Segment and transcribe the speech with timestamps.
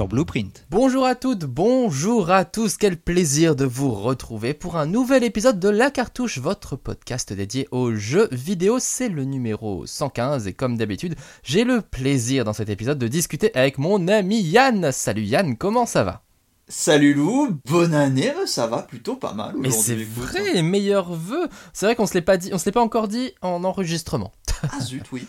[0.00, 0.64] sur Blueprint.
[0.70, 5.60] Bonjour à toutes, bonjour à tous, quel plaisir de vous retrouver pour un nouvel épisode
[5.60, 8.78] de La Cartouche, votre podcast dédié aux jeux vidéo.
[8.80, 13.54] C'est le numéro 115 et comme d'habitude, j'ai le plaisir dans cet épisode de discuter
[13.54, 14.90] avec mon ami Yann.
[14.90, 16.22] Salut Yann, comment ça va?
[16.66, 19.54] Salut Lou, bonne année, ça va plutôt pas mal.
[19.58, 21.46] Mais c'est vrai, meilleurs vœux.
[21.74, 24.32] C'est vrai qu'on se l'est pas dit, on se l'est pas encore dit en enregistrement.
[24.62, 25.26] Ah zut, oui,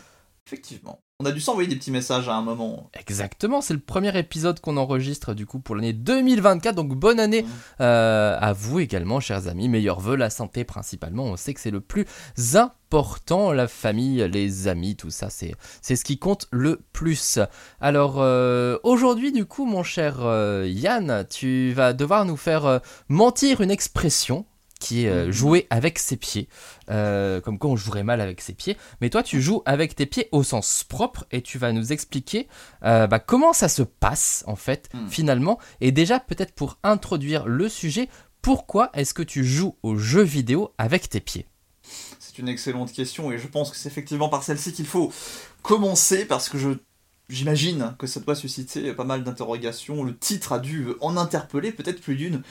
[0.48, 1.02] effectivement.
[1.22, 2.90] On a dû s'envoyer des petits messages à un moment.
[3.00, 7.46] Exactement, c'est le premier épisode qu'on enregistre du coup pour l'année 2024, donc bonne année
[7.80, 9.70] euh, à vous également, chers amis.
[9.70, 11.26] Meilleurs vœux, la santé principalement.
[11.26, 12.08] On sait que c'est le plus
[12.56, 15.54] important, la famille, les amis, tout ça, c'est
[15.84, 17.38] c'est ce qui compte le plus.
[17.82, 23.62] Alors euh, aujourd'hui, du coup, mon cher euh, Yann, tu vas devoir nous faire mentir
[23.62, 24.48] une expression
[24.82, 25.32] qui est euh, mhm.
[25.32, 26.50] jouer avec ses pieds.
[26.90, 28.76] Euh, comme quoi on jouerait mal avec ses pieds.
[29.00, 32.48] Mais toi, tu joues avec tes pieds au sens propre et tu vas nous expliquer
[32.84, 35.08] euh, bah, comment ça se passe en fait mhm.
[35.08, 35.60] finalement.
[35.80, 38.10] Et déjà peut-être pour introduire le sujet,
[38.42, 41.46] pourquoi est-ce que tu joues aux jeux vidéo avec tes pieds?
[42.20, 45.12] C'est une excellente question et je pense que c'est effectivement par celle-ci qu'il faut
[45.62, 46.70] commencer parce que je
[47.32, 50.04] J'imagine que ça doit susciter pas mal d'interrogations.
[50.04, 52.42] Le titre a dû en interpeller peut-être plus d'une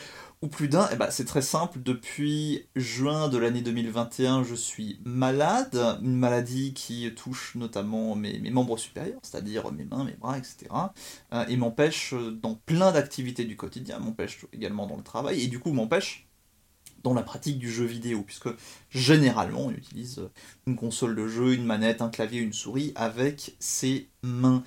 [0.43, 1.81] ou plus d'un, eh ben, c'est très simple.
[1.83, 5.99] Depuis juin de l'année 2021, je suis malade.
[6.03, 10.71] Une maladie qui touche notamment mes, membres supérieurs, c'est-à-dire mes mains, mes bras, etc.
[11.33, 15.59] Euh, et m'empêche dans plein d'activités du quotidien, m'empêche également dans le travail, et du
[15.59, 16.27] coup m'empêche
[17.03, 18.49] dans la pratique du jeu vidéo, puisque
[18.91, 20.23] généralement on utilise
[20.67, 24.63] une console de jeu, une manette, un clavier, une souris avec ses mains.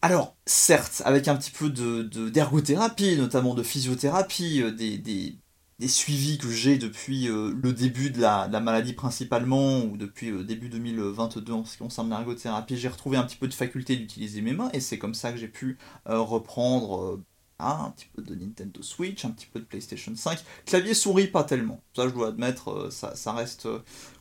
[0.00, 6.38] Alors, certes, avec un petit peu d'ergothérapie, de, notamment de physiothérapie, euh, des, des, suivis
[6.38, 11.52] que j'ai depuis euh, le début de la, maladie principalement, ou depuis euh, début 2022
[11.52, 14.70] en ce qui concerne l'ergothérapie, j'ai retrouvé un petit peu de faculté d'utiliser mes mains,
[14.72, 17.20] et c'est comme ça que j'ai pu reprendre
[17.58, 20.38] un petit peu de Nintendo Switch, un petit peu de PlayStation 5.
[20.64, 21.80] Clavier souris, pas tellement.
[21.96, 23.66] Ça, je dois admettre, ça, ça reste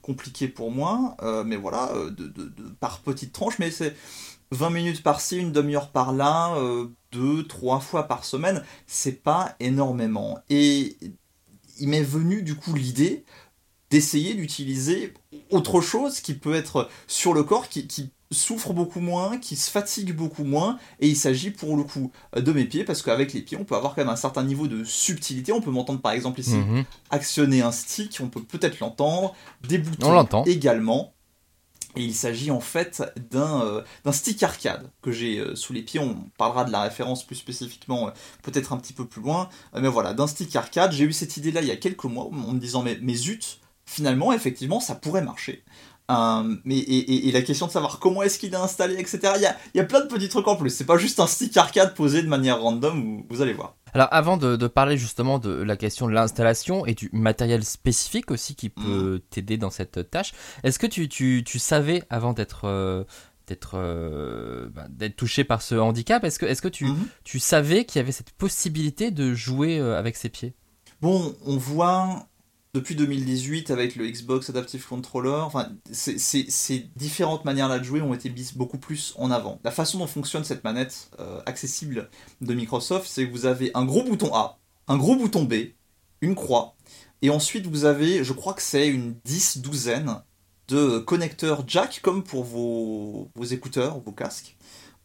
[0.01, 2.27] compliqué pour moi, mais voilà, de,
[2.79, 3.95] par petites tranches, mais c'est
[4.51, 10.39] 20 minutes par-ci, une demi-heure par-là, euh, deux, trois fois par semaine, c'est pas énormément.
[10.49, 10.97] Et
[11.79, 13.25] il m'est venu du coup l'idée
[13.89, 15.13] d'essayer d'utiliser
[15.49, 20.13] autre chose qui peut être sur le corps, qui, souffre beaucoup moins, qui se fatigue
[20.13, 23.57] beaucoup moins, et il s'agit pour le coup de mes pieds, parce qu'avec les pieds,
[23.57, 25.53] on peut avoir quand même un certain niveau de subtilité.
[25.53, 26.83] On peut m'entendre par exemple ici mhm.
[27.09, 29.33] actionner un stick, on peut peut-être l'entendre,
[29.65, 31.13] des boutons également.
[31.97, 35.99] Et il s'agit en fait d'un euh, stick arcade que j'ai euh, sous les pieds.
[35.99, 38.11] On parlera de la référence plus spécifiquement euh,
[38.43, 39.49] peut-être un petit peu plus loin.
[39.73, 40.91] mais voilà, d'un stick arcade.
[40.91, 44.31] J'ai eu cette idée-là il y a quelques mois en me disant mais, zut, finalement,
[44.31, 45.63] effectivement, ça pourrait marcher.
[46.65, 49.33] mais, et, la question de savoir comment est-ce qu'il est installé, etc.
[49.37, 50.69] Il y a, y a, plein de petits trucs en plus.
[50.69, 53.76] C'est pas juste un stick arcade posé de manière random, vous allez voir.
[53.93, 58.55] Alors avant de, parler justement de la question de l'installation et du matériel spécifique aussi
[58.55, 59.19] qui peut mm.
[59.29, 60.33] t'aider dans cette tâche,
[60.63, 63.03] est-ce que tu, tu, savais avant d'être euh,
[63.47, 67.07] d'être euh, bah, touché par ce handicap, est-ce que, est -ce que tu, mm-hmm.
[67.23, 70.53] tu savais qu'il y avait cette possibilité de jouer euh, avec ses pieds?
[71.01, 72.27] Bon, on voit
[72.77, 75.45] depuis 2018 avec le Xbox Adaptive Controller,
[75.91, 79.59] ces différentes manières là de jouer ont été mises beaucoup plus en avant.
[79.63, 82.11] La façon dont fonctionne cette manette euh, accessible
[82.41, 85.53] de Microsoft, c'est que vous avez un gros bouton A, un gros bouton B,
[86.21, 86.75] une croix,
[87.23, 90.21] et ensuite vous avez, je crois que c'est une dix douzaine
[90.67, 94.55] de connecteurs jack comme pour vos écouteurs, vos casques.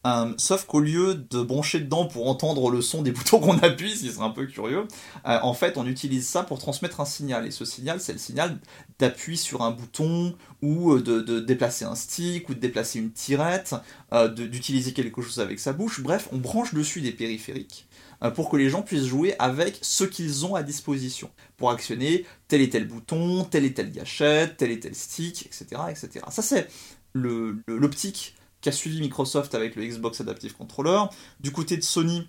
[0.05, 3.95] Euh, sauf qu'au lieu de brancher dedans pour entendre le son des boutons qu'on appuie,
[3.95, 4.87] ce qui serait un peu curieux,
[5.27, 7.47] euh, en fait on utilise ça pour transmettre un signal.
[7.47, 8.59] Et ce signal, c'est le signal
[8.99, 13.75] d'appui sur un bouton ou euh, de, déplacer un stick ou de déplacer une tirette,
[14.37, 16.01] d'utiliser quelque chose avec sa bouche.
[16.01, 17.87] Bref, on branche dessus des périphériques
[18.37, 22.61] pour que les gens puissent jouer avec ce qu'ils ont à disposition, pour actionner tel
[22.61, 25.83] et tel bouton, telle et telle gâchette, tel et tel stick, etc.
[25.91, 26.25] etc.
[26.31, 26.69] Ça c'est
[27.15, 31.03] l'optique qu'a suivi Microsoft avec le Xbox Adaptive Controller.
[31.41, 32.27] Du côté de Sony,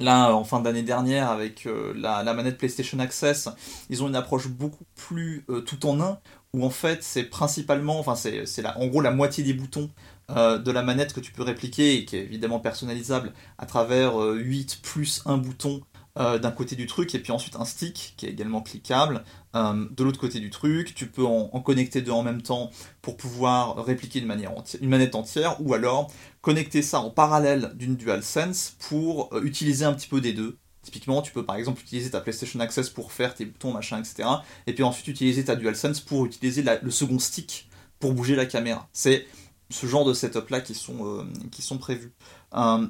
[0.00, 3.48] là, en fin d'année dernière, avec euh, la, manette PlayStation Access,
[3.90, 6.18] ils ont une approche beaucoup plus euh, tout en un,
[6.54, 9.90] où en fait c'est principalement, enfin c'est en gros la moitié des boutons
[10.30, 14.16] euh, de la manette que tu peux répliquer et qui est évidemment personnalisable à travers
[14.16, 15.82] 8 plus un bouton
[16.18, 19.22] euh, d'un côté du truc, et puis ensuite un stick qui est également cliquable
[19.54, 20.92] euh, de l'autre côté du truc.
[20.96, 22.72] Tu peux en, connecter deux en même temps
[23.02, 26.10] pour pouvoir répliquer une, manière une manette entière, ou alors
[26.40, 30.58] connecter ça en parallèle d'une DualSense pour euh, utiliser un petit peu des deux.
[30.82, 34.28] Typiquement, tu peux par exemple utiliser ta PlayStation Access pour faire tes boutons, machin, etc.
[34.66, 37.68] Et puis ensuite utiliser ta DualSense pour utiliser le second stick
[38.00, 38.88] pour bouger la caméra.
[38.92, 39.24] C'est
[39.70, 42.12] ce genre de setup là qui sont, qui sont prévus.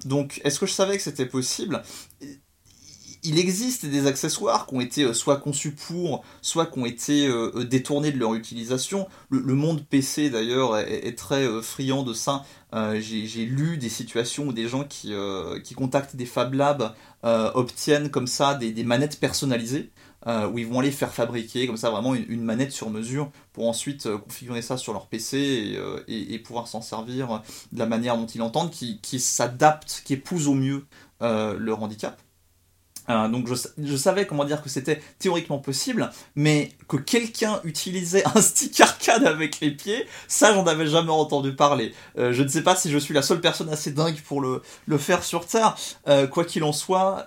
[0.04, 1.82] donc, est-ce que je savais que c'était possible?
[3.22, 7.26] Il existe des accessoires qui ont été euh, soit conçus pour, soit qui ont été
[7.26, 9.08] euh, euh, détournés de leur utilisation.
[9.30, 12.44] Le, monde PC d'ailleurs est, très friand de ça.
[12.72, 15.14] J'ai lu des situations où des gens qui,
[15.76, 19.90] contactent des Fab Labs obtiennent comme ça des, manettes personnalisées.
[20.26, 24.08] où ils vont aller faire fabriquer comme ça vraiment une, manette sur mesure pour ensuite
[24.16, 27.42] configurer ça sur leur PC et, pouvoir s'en servir
[27.72, 30.86] de la manière dont ils l'entendent, qui, qui s'adapte, qui épouse au mieux
[31.20, 32.20] leur handicap.
[33.10, 38.40] Euh, donc je, savais comment dire que c'était théoriquement possible, mais que quelqu'un utilisait un
[38.40, 41.94] stick arcade avec les pieds, ça j'en avais jamais entendu parler.
[42.18, 44.62] Euh, je ne sais pas si je suis la seule personne assez dingue pour le,
[44.98, 45.76] faire sur Terre.
[46.08, 47.24] Euh, quoi qu'il en soit,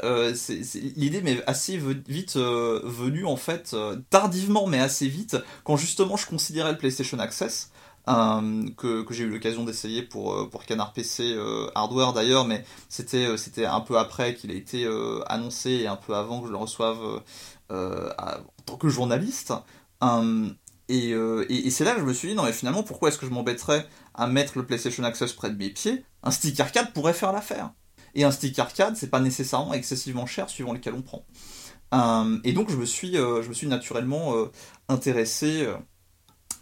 [0.96, 3.76] l'idée m'est assez vite venue en fait,
[4.10, 7.72] tardivement mais assez vite, quand justement je considérais le PlayStation Access.
[8.08, 12.66] Euh, que, j'ai eu l'occasion d'essayer pour, euh, pour Canard PC euh, Hardware d'ailleurs, mais
[12.90, 14.88] c'était c'était un peu après qu'il a été
[15.28, 17.22] annoncé et un peu avant que je le reçoive
[17.70, 19.54] en tant que journaliste.
[20.90, 23.26] et, et, c'est là que je me suis dit, non mais finalement, pourquoi est-ce que
[23.26, 26.04] je m'embêterais à mettre le PlayStation Access près de mes pieds?
[26.24, 27.72] Un stick arcade pourrait faire l'affaire.
[28.14, 31.26] Et un stick arcade, c'est pas nécessairement excessivement cher suivant lequel on prend.
[32.44, 34.34] et donc je me suis, je me suis naturellement
[34.90, 35.68] intéressé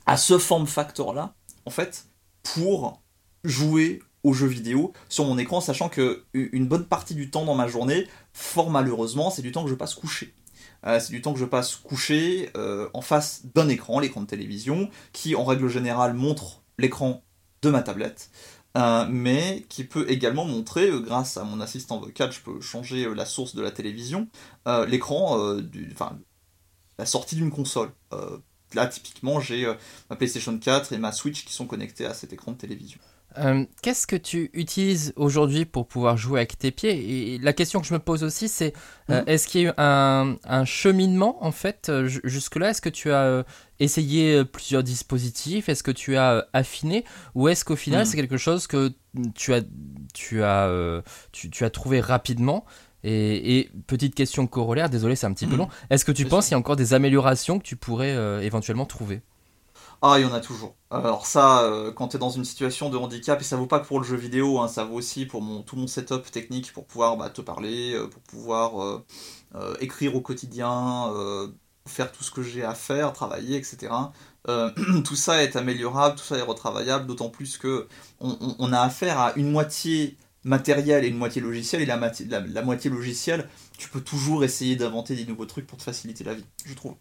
[0.09, 1.35] à ce form factor là,
[1.67, 2.07] en fait,
[2.41, 2.99] pour
[3.43, 7.53] jouer aux jeux vidéo sur mon écran, sachant que une bonne partie du temps dans
[7.53, 10.33] ma journée, fort malheureusement, c'est du temps que je passe couché.
[10.87, 14.25] Euh, c'est du temps que je passe couché euh, en face d'un écran, l'écran de
[14.25, 17.21] télévision, qui en règle générale montre l'écran
[17.61, 18.31] de ma tablette,
[18.77, 23.27] euh, mais qui peut également montrer, grâce à mon assistant vocal, je peux changer la
[23.27, 24.27] source de la télévision,
[24.87, 25.55] l'écran,
[25.91, 26.17] enfin
[26.97, 27.91] la sortie d'une console
[28.73, 29.73] là, typiquement, j'ai euh,
[30.09, 32.99] ma PlayStation 4 et ma Switch qui sont connectés à cet écran de télévision.
[33.37, 37.35] Euh, qu'est-ce que tu utilises aujourd'hui pour pouvoir jouer avec tes pieds?
[37.35, 38.73] Et la question que je me pose aussi, c'est
[39.11, 39.29] euh, mhm.
[39.29, 42.71] est-ce qu'il y a eu un, cheminement en fait jusque-là?
[42.71, 43.45] Est-ce que tu as
[43.79, 45.69] essayé plusieurs dispositifs?
[45.69, 47.05] Est-ce que tu as affiné?
[47.35, 48.05] Ou est-ce qu'au final, mhm.
[48.05, 48.91] c'est quelque chose que
[49.35, 49.61] tu as,
[50.15, 52.65] tu as, tu as trouvé rapidement
[53.03, 55.59] et, petite question corollaire, désolé c'est un petit peu mm.
[55.59, 58.41] long, est-ce que tu penses qu'il y a encore des améliorations que tu pourrais euh,
[58.41, 59.21] éventuellement trouver?
[60.01, 60.75] Ah, il y en a toujours.
[60.91, 63.79] Alors ça, euh, quand tu es dans une situation de handicap, et ça vaut pas
[63.79, 66.71] que pour le jeu vidéo, hein, ça vaut aussi pour mon, tout mon setup technique
[66.71, 69.01] pour pouvoir bah, te parler, euh, pour pouvoir
[69.79, 71.11] écrire au quotidien,
[71.85, 73.91] faire tout ce que j'ai à faire, travailler, etc.
[74.45, 77.87] tout ça est améliorable, tout ça est retravaillable, d'autant plus que
[78.19, 81.99] on a affaire à une moitié matériel et une moitié logiciel, et la,
[82.29, 83.47] la, moitié logicielle,
[83.77, 86.95] tu peux toujours essayer d'inventer des nouveaux trucs pour te faciliter la vie, je trouve.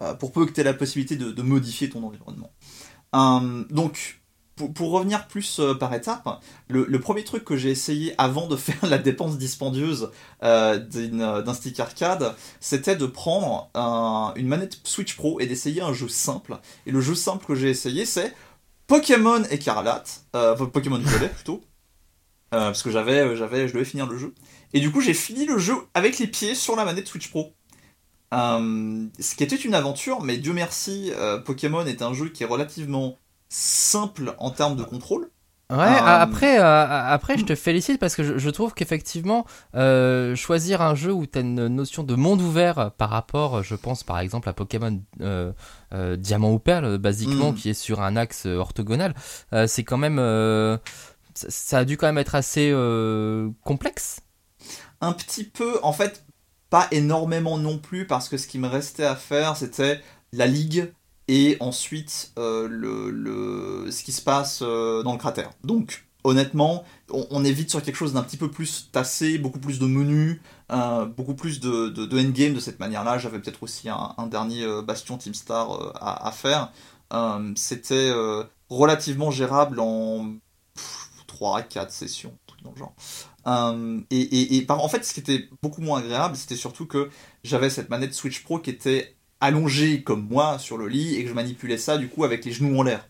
[0.00, 2.52] Euh, pour peu que tu aies la possibilité de, modifier ton environnement.
[3.14, 4.20] Euh, donc,
[4.56, 8.88] pour, revenir plus euh, par étapes, le, premier truc que j'ai essayé avant de faire
[8.88, 10.10] la dépense dispendieuse
[10.40, 13.70] d'un stick arcade, c'était de prendre
[14.36, 16.58] une manette Switch Pro et d'essayer un jeu simple.
[16.86, 18.32] Et le jeu simple que j'ai essayé, c'est
[18.86, 20.24] Pokémon Écarlate,
[20.72, 21.62] Pokémon Violet plutôt,
[22.52, 24.34] euh, parce que j'avais, euh, j'avais, je devais finir le jeu.
[24.72, 27.54] Et du coup, j'ai fini le jeu avec les pieds sur la manette Switch Pro.
[28.32, 31.12] Euh, ce qui était une aventure, mais Dieu merci,
[31.44, 33.16] Pokémon est un jeu qui est relativement
[33.48, 35.30] simple en termes de contrôle.
[35.70, 41.26] Ouais, après, après, je te félicite parce que je, trouve qu'effectivement, choisir un jeu où
[41.26, 45.00] tu as une notion de monde ouvert par rapport, je pense par exemple à Pokémon
[46.16, 47.54] Diamant ou Perle, basiquement, mm.
[47.54, 49.14] qui est sur un axe orthogonal,
[49.66, 50.18] c'est quand même
[51.34, 54.20] ça a dû quand même être assez euh, complexe.
[55.00, 56.24] Un petit peu, en fait,
[56.70, 60.00] pas énormément non plus, parce que ce qui me restait à faire, c'était
[60.32, 60.92] la ligue
[61.28, 65.50] et ensuite euh, le, ce qui se passe euh, dans le cratère.
[65.62, 69.78] Donc, honnêtement, on, est vite sur quelque chose d'un petit peu plus tassé, beaucoup plus
[69.78, 70.40] de menus,
[71.16, 73.18] beaucoup plus de, endgame de cette manière-là.
[73.18, 76.72] J'avais peut-être aussi un, dernier bastion Team Star à, faire.
[77.56, 78.10] C'était
[78.70, 80.36] relativement gérable en
[81.34, 82.94] 3 4 sessions, tout dans le genre.
[83.46, 87.10] Euh, et, et, en fait, ce qui était beaucoup moins agréable, c'était surtout que
[87.42, 91.28] j'avais cette manette Switch Pro qui était allongée comme moi sur le lit et que
[91.28, 93.08] je manipulais ça du coup avec les genoux en l'air.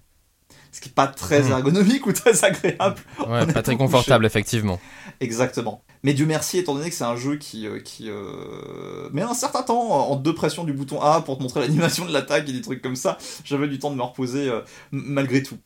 [0.72, 1.52] Ce qui n'est pas très mmh.
[1.52, 2.96] ergonomique ou très agréable.
[3.28, 4.80] Ouais, pas très confortable, effectivement.
[5.20, 5.84] Exactement.
[6.02, 9.34] Mais Dieu merci, étant donné que c'est un jeu qui, euh, qui euh, met un
[9.34, 12.52] certain temps en deux pressions du bouton A pour te montrer l'animation de l'attaque et
[12.52, 14.50] des trucs comme ça, j'avais du temps de me reposer
[14.90, 15.58] malgré tout.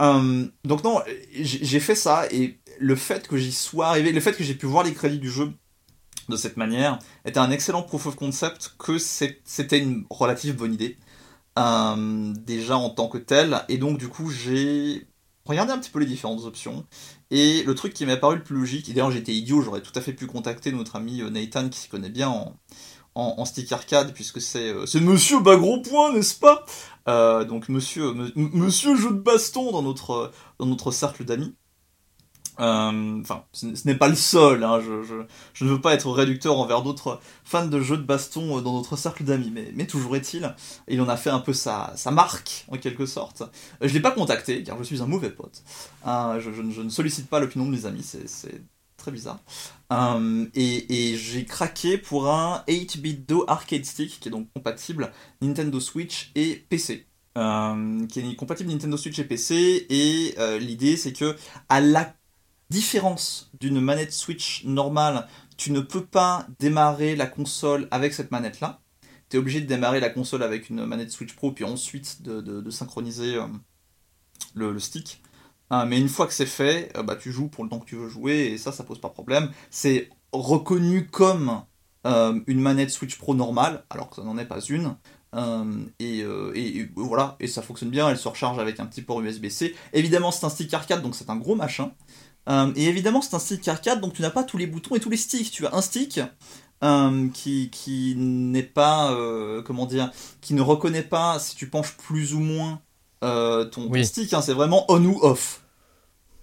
[0.00, 1.00] Euh, donc non,
[1.32, 4.66] j'ai fait ça et le fait que j'y sois arrivé, le fait que j'ai pu
[4.66, 5.52] voir les crédits du jeu
[6.28, 10.96] de cette manière était un excellent proof of concept que c'était une relative bonne idée.
[11.58, 15.08] Euh, déjà en tant que tel et donc du coup j'ai
[15.44, 16.86] regardé un petit peu les différentes options,
[17.30, 19.92] et le truc qui m'a paru le plus logique, et d'ailleurs j'étais idiot, j'aurais tout
[19.94, 22.56] à fait pu contacter notre ami euh, Nathan qui s'y connaît bien en,
[23.14, 26.64] en, stick arcade, puisque c'est euh, Monsieur Bagros Point, n'est-ce pas?
[27.08, 31.54] Euh, Donc Monsieur, Monsieur Jeu de Baston dans notre, cercle d'amis.
[32.58, 36.82] Euh, enfin, ce n'est pas le seul, hein, je, ne veux pas être réducteur envers
[36.82, 40.54] d'autres fans de jeux de baston euh, dans notre cercle d'amis, mais, toujours est-il,
[40.86, 43.44] il en a fait un peu sa, marque, en quelque sorte.
[43.80, 45.62] Je ne l'ai pas contacté, car je suis un mauvais pote.
[46.04, 48.60] je, ne sollicite pas l'opinion de mes amis, c'est
[49.00, 49.40] très bizarre.
[50.54, 55.10] et, j'ai craqué pour un 8-bit Do arcade stick, qui est donc compatible
[55.42, 57.06] Nintendo Switch et PC.
[57.34, 61.36] qui est compatible Nintendo Switch et PC, et l'idée c'est que
[61.68, 62.14] à la
[62.70, 65.26] différence d'une manette Switch normale,
[65.56, 68.80] tu ne peux pas démarrer la console avec cette manette-là.
[69.28, 72.70] Tu es obligé de démarrer la console avec une manette Switch Pro, puis ensuite de,
[72.70, 73.46] synchroniser euh,
[74.54, 75.22] le, stick.
[75.72, 77.86] Euh, mais une fois que c'est fait, euh, bah, tu joues pour le temps que
[77.86, 79.50] tu veux jouer, et ça, ça pose pas problème.
[79.70, 81.62] C'est reconnu comme
[82.04, 84.96] une manette Switch Pro normale, alors que ça n'en est pas une.
[85.98, 86.24] et,
[86.96, 89.74] voilà, et ça fonctionne bien, elle se recharge avec un petit port USB-C.
[89.92, 91.92] Évidemment, c'est un stick arcade, donc c'est un gros machin.
[92.48, 95.00] Euh, et évidemment, c'est un stick arcade, donc tu n'as pas tous les boutons et
[95.00, 95.50] tous les sticks.
[95.50, 96.20] Tu as un stick
[96.82, 100.10] euh, qui, n'est pas, euh, comment dire,
[100.40, 102.80] qui ne reconnaît pas si tu penches plus ou moins
[103.20, 104.32] ton, stick.
[104.32, 104.42] Hein.
[104.42, 105.62] c'est vraiment on ou off.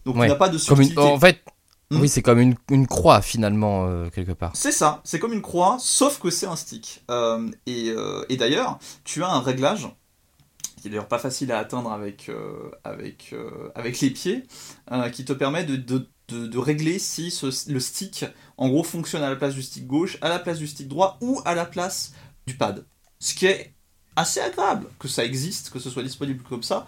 [0.06, 1.00] Donc tu n'as pas de subtilité.
[1.00, 1.44] en fait,
[1.92, 2.00] hmm.
[2.00, 4.52] oui, c'est comme une, une, croix finalement quelque part.
[4.56, 7.04] C'est ça, c'est comme une croix, sauf que c'est un stick.
[7.66, 7.94] et,
[8.30, 9.90] et d'ailleurs, tu as un réglage
[10.82, 14.44] qui est d'ailleurs pas facile à atteindre avec, euh, avec, euh, avec les pieds,
[14.92, 17.34] euh, qui te permet de, de, de, régler si
[17.68, 18.26] le stick,
[18.58, 21.18] en gros, fonctionne à la place du stick gauche, à la place du stick droit
[21.22, 22.14] ou à la place
[22.46, 22.86] du pad.
[23.20, 23.74] Ce qui est
[24.18, 26.88] assez agréable que ça existe, que ce soit disponible comme ça,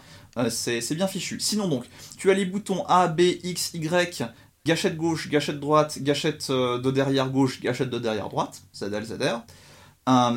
[0.50, 1.40] c'est bien fichu.
[1.40, 1.86] Sinon donc,
[2.18, 4.24] tu as les boutons A, B, X, Y,
[4.66, 9.42] gâchette gauche, gâchette droite, gâchette de derrière gauche, gâchette de derrière droite, ZL, ZR.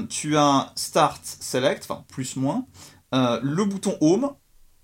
[0.08, 2.66] tu as Start, Select, enfin plus, moins.
[3.14, 4.30] Euh, le bouton Home,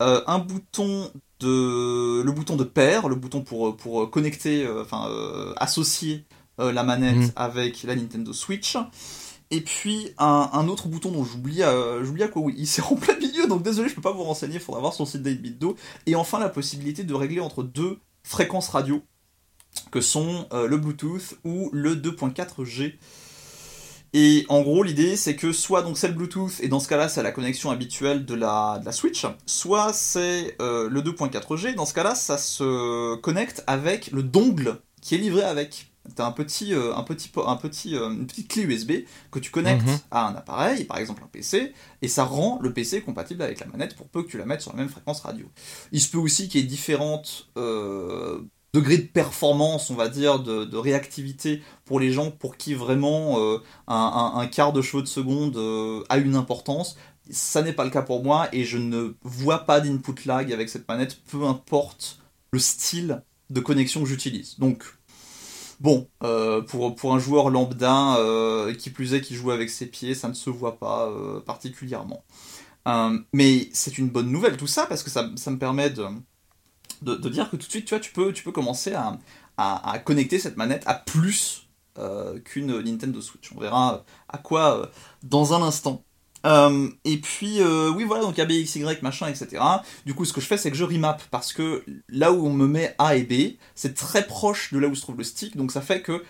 [0.03, 1.11] euh, un bouton
[1.41, 5.09] de le bouton de paire, le bouton pour, pour connecter, euh, enfin
[5.57, 6.27] associer
[6.59, 7.33] la manette mm.
[7.37, 8.77] avec la Nintendo Switch.
[9.51, 11.63] Et puis un, autre bouton dont j'oublie
[12.03, 14.25] j'oublie à quoi oui, il s'est en plein milieu, donc désolé, je peux pas vous
[14.25, 15.75] renseigner, il faudra voir sur le site d'Aidbitdo.
[16.07, 19.03] Et enfin la possibilité de régler entre deux fréquences radio,
[19.91, 22.99] que sont le Bluetooth ou le 2.4G.
[24.15, 27.09] Et en gros, l'idée, c'est que soit donc c'est le Bluetooth, et dans ce cas-là,
[27.09, 31.85] c'est la connexion habituelle de la, de la Switch, soit c'est euh, le 2.4G, dans
[31.85, 35.88] ce cas-là, ça se connecte avec le dongle qui est livré avec.
[36.15, 38.93] T'as un petit, euh, un petit, un petit, euh, une petite clé USB
[39.31, 39.99] que tu connectes mhm.
[40.11, 41.73] à un appareil, par exemple un PC,
[42.03, 44.63] et ça rend le PC compatible avec la manette pour peu que tu la mettes
[44.63, 45.47] sur la même fréquence radio.
[45.93, 47.49] Il se peut aussi qu'il y ait différentes
[48.75, 53.59] degré de performance, on va dire, de, réactivité pour les gens pour qui vraiment euh,
[53.87, 56.97] un, quart de cheveux de seconde euh, a une importance.
[57.31, 60.69] Ça n'est pas le cas pour moi et je ne vois pas d'input lag avec
[60.69, 62.21] cette manette, peu importe
[62.53, 64.59] le style de connexion que j'utilise.
[64.59, 64.85] Donc,
[65.81, 68.17] bon, euh, pour, un joueur lambda,
[68.79, 71.11] qui plus est qui joue avec ses pieds, ça ne se voit pas
[71.47, 72.25] particulièrement.
[73.33, 76.05] mais c'est une bonne nouvelle tout ça parce que ça, me permet de
[77.03, 78.95] de, dire que tout de suite, tu vois, tu peux, commencer
[79.57, 81.69] à, connecter cette manette à plus
[81.99, 83.51] euh, qu'une Nintendo Switch.
[83.57, 84.87] On verra euh, à quoi euh,
[85.25, 86.05] dans un instant.
[86.45, 87.61] Et puis,
[87.95, 89.63] oui, voilà, donc ABXY, machin, etc.
[90.07, 92.53] Du coup, ce que je fais, c'est que je remap parce que là où on
[92.53, 95.57] me met A et B, c'est très proche de là où se trouve le stick,
[95.57, 96.25] donc ça fait que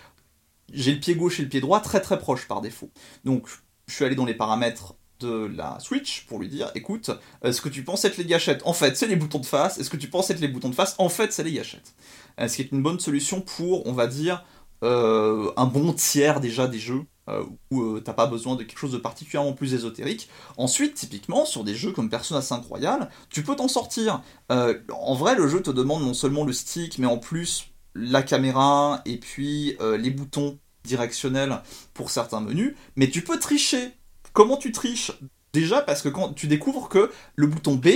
[0.72, 2.90] j'ai le pied gauche et le pied droit très très proches par défaut.
[3.24, 3.48] Donc,
[3.86, 7.10] je suis allé dans les paramètres de la Switch pour lui dire écoute,
[7.42, 8.62] est-ce que tu penses être les gâchettes?
[8.64, 9.78] En fait, c'est les boutons de face.
[9.78, 10.94] Est-ce que tu penses être les boutons de face?
[10.98, 11.94] En fait, c'est les gâchettes.
[12.40, 14.44] Euh, ce qui est une bonne solution pour, on va dire,
[14.84, 18.92] euh, un bon tiers déjà des jeux euh, où t'as pas besoin de quelque chose
[18.92, 20.28] de particulièrement plus ésotérique.
[20.56, 24.22] Ensuite, typiquement, sur des jeux comme Persona 5 Royal, tu peux t'en sortir.
[24.50, 29.02] en vrai, le jeu te demande non seulement le stick, mais en plus la caméra
[29.04, 31.60] et puis les boutons directionnels
[31.94, 33.92] pour certains menus, mais tu peux tricher
[34.38, 35.10] Comment tu triches?
[35.52, 37.88] Déjà parce que quand tu découvres que le bouton B,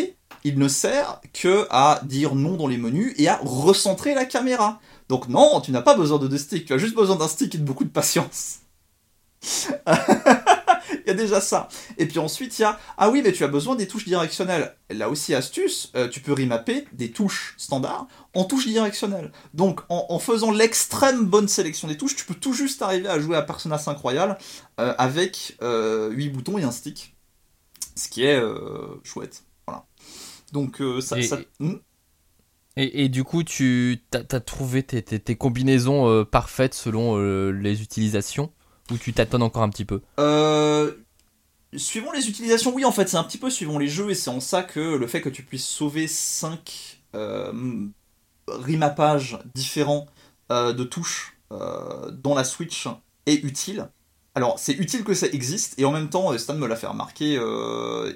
[0.42, 4.80] il ne sert que à dire non dans les menus et à recentrer la caméra.
[5.08, 7.54] Donc non, tu n'as pas besoin de deux sticks, tu as juste besoin d'un stick
[7.54, 8.62] et de beaucoup de patience.
[9.86, 11.68] il y a déjà ça.
[11.98, 14.76] Et puis ensuite, il y a Ah oui, mais tu as besoin des touches directionnelles.
[14.90, 19.32] Là aussi, astuce, euh, tu peux remapper des touches standards en touches directionnelles.
[19.54, 23.36] Donc, en, faisant l'extrême bonne sélection des touches, tu peux tout juste arriver à jouer
[23.36, 24.38] à Persona 5 Royal
[24.80, 27.16] euh, avec 8 euh, boutons et un stick.
[27.96, 28.40] Ce qui est
[29.04, 29.44] chouette.
[29.66, 29.84] Voilà.
[30.52, 31.18] Donc, ça.
[31.18, 31.38] Et, ça...
[31.58, 31.74] Hmm
[32.76, 37.18] Et, du coup, tu as, trouvé tes, combinaisons parfaites selon
[37.50, 38.52] les utilisations?
[38.92, 40.00] Ou tu tâtonnes encore un petit peu
[41.74, 44.28] Suivant les utilisations, oui, en fait, c'est un petit peu suivant les jeux, et c'est
[44.28, 47.86] en ça que le fait que tu puisses sauver 5 euh,
[48.46, 50.06] remappages différents
[50.50, 52.88] euh, de touches euh, dans la Switch
[53.24, 53.88] est utile.
[54.34, 57.40] Alors, c'est utile que ça existe, et en même temps, Stan me l'a fait remarquer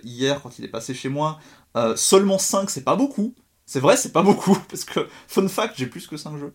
[0.04, 1.38] hier quand il est passé chez moi.
[1.97, 3.35] seulement 5, c'est pas beaucoup.
[3.66, 6.54] C'est vrai, c'est pas beaucoup, parce que, fun fact, j'ai plus que 5 jeux.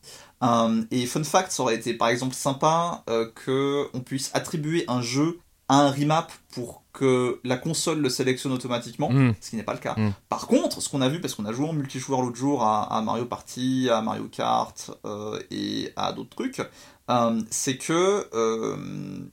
[0.91, 3.03] et fun fact, ça aurait été par exemple sympa
[3.35, 5.39] que on puisse attribuer un jeu
[5.71, 9.33] un remap pour que la console le sélectionne automatiquement, hmm.
[9.39, 9.95] ce qui n'est pas le cas.
[9.95, 10.11] Hmm.
[10.27, 13.01] Par contre, ce qu'on a vu, parce qu'on a joué en multijoueur l'autre jour à,
[13.01, 16.61] Mario Party, à Mario Kart euh, et à d'autres trucs,
[17.09, 19.29] euh, c'est que euh,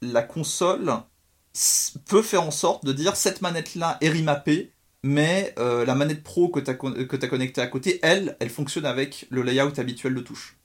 [0.00, 0.94] la console
[2.08, 4.72] peut faire en sorte de dire cette manette-là est remappée,
[5.02, 9.42] mais la manette pro que tu as, connectée à côté, elle, elle fonctionne avec le
[9.42, 10.58] layout habituel de touche.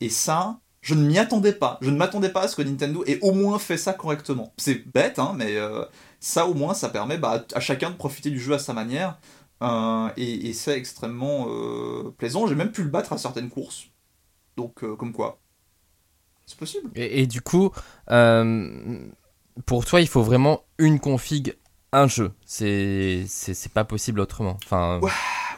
[0.00, 1.78] et ça, je ne m'y attendais pas.
[1.80, 4.52] Je ne m'attendais pas à ce que Nintendo ait au moins fait ça correctement.
[4.58, 5.82] C'est bête, hein, mais euh,
[6.20, 9.18] ça au moins, ça permet bah, à chacun de profiter du jeu à sa manière.
[9.62, 12.46] Euh, et, c'est extrêmement euh, plaisant.
[12.46, 13.86] J'ai même pu le battre à certaines courses.
[14.58, 15.40] Donc, comme quoi,
[16.44, 16.90] c'est possible.
[16.94, 17.70] Et, du coup,
[19.64, 21.56] pour toi, il faut vraiment une config,
[21.94, 22.32] un jeu.
[22.44, 23.26] C'est
[23.72, 24.58] pas possible autrement.
[24.64, 25.00] Enfin...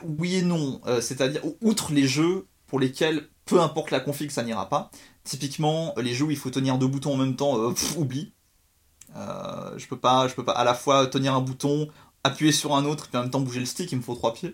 [0.04, 0.80] oui et non.
[1.00, 4.90] C'est-à-dire, outre les jeux pour lesquels peu importe la config, ça n'ira pas.
[5.24, 8.32] Typiquement, les jeux où il faut tenir deux boutons en même temps, euh, oublie.
[9.14, 11.88] Euh, je peux pas, je peux pas à la fois tenir un bouton,
[12.24, 14.34] appuyer sur un autre, puis en même temps bouger le stick, il me faut trois
[14.34, 14.52] pieds.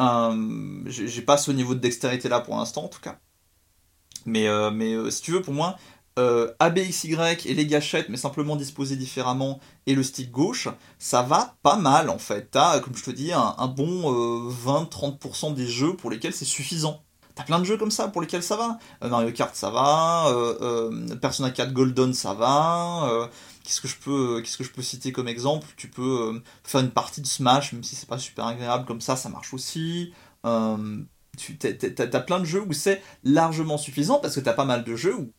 [0.00, 3.18] Euh, j'ai pas ce niveau de dextérité là pour l'instant en tout cas.
[4.26, 5.76] Mais, mais si tu veux, pour moi,
[6.16, 7.16] ABXY
[7.46, 12.08] et les gâchettes, mais simplement disposées différemment, et le stick gauche, ça va pas mal
[12.08, 12.50] en fait.
[12.50, 17.02] T'as, comme je te dis, un, bon 20-30% des jeux pour lesquels c'est suffisant.
[17.34, 18.78] T'as plein de jeux comme ça pour lesquels ça va.
[19.02, 20.28] Euh, Mario Kart, ça va.
[20.28, 23.28] Euh, euh, Persona 4 Golden, ça va.
[23.64, 25.66] qu'est-ce que je peux, qu'est-ce que je peux citer comme exemple?
[25.76, 29.16] Tu peux faire une partie de Smash, même si c'est pas super agréable comme ça,
[29.16, 30.12] ça marche aussi.
[31.36, 34.94] tu t'as, plein de jeux où c'est largement suffisant parce que t'as pas mal de
[34.94, 35.32] jeux où,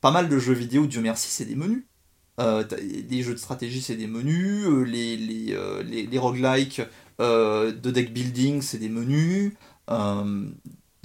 [0.00, 1.84] pas mal de jeux vidéo, Dieu merci, c'est des menus.
[2.40, 2.64] Euh,
[3.10, 4.66] les jeux de stratégie, c'est des menus.
[4.86, 6.82] les, les, les, les roguelikes
[7.18, 9.54] de deck building, c'est des menus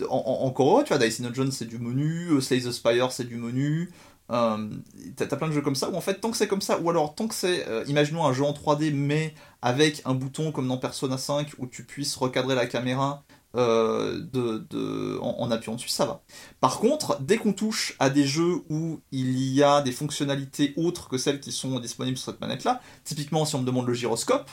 [0.09, 3.91] encore tu vois, Dicey Jones c'est du menu, euh, Slay the Spire c'est du menu.
[4.31, 4.69] Euh,
[5.17, 6.89] t'as plein de jeux comme ça où en fait tant que c'est comme ça ou
[6.89, 10.67] alors tant que c'est euh, imaginons un jeu en 3D mais avec un bouton comme
[10.67, 16.23] dans Persona 5 où tu puisses recadrer la caméra de, en, appuyant dessus ça va
[16.59, 21.07] par contre dès qu'on touche à des jeux où il y a des fonctionnalités autres
[21.07, 23.93] que celles qui sont disponibles sur cette manette là typiquement si on me demande le
[23.93, 24.49] gyroscope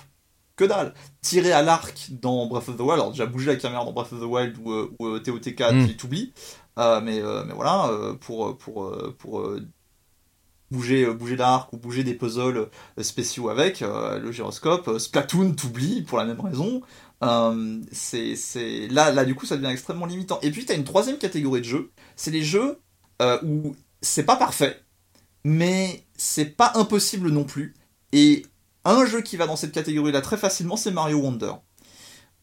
[0.60, 0.94] que dalle.
[1.22, 4.12] Tirer à l'arc dans Breath of the Wild, alors déjà bouger la caméra dans Breath
[4.12, 5.86] of the Wild ou, euh, ou euh, TOTK, mm.
[5.88, 6.32] tu t'oublies.
[6.78, 9.50] Euh, mais, mais voilà, pour, pour, pour
[10.70, 12.68] bouger, bouger l'arc ou bouger des puzzles
[13.00, 16.80] spéciaux avec, le gyroscope, Splatoon t'oublie pour la même raison.
[17.92, 18.88] C'est, c'est...
[18.88, 20.38] Là, là, du coup, ça devient extrêmement limitant.
[20.42, 22.78] Et puis, tu as une troisième catégorie de jeux, c'est les jeux
[23.42, 24.82] où c'est pas parfait,
[25.44, 27.74] mais c'est pas impossible non plus.
[28.12, 28.44] Et
[28.84, 31.52] un jeu qui va dans cette catégorie-là très facilement, c'est Mario Wonder.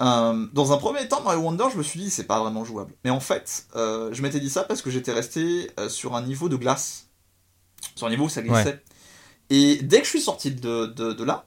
[0.01, 2.93] Euh, dans un premier temps, Mario Wonder, je me suis dit, c'est pas vraiment jouable.
[3.03, 6.21] Mais en fait, euh, je m'étais dit ça parce que j'étais resté euh, sur un
[6.21, 7.07] niveau de glace.
[7.95, 8.81] Sur un niveau où ça glissait.
[9.49, 11.46] Et dès que je suis sorti de, de, là,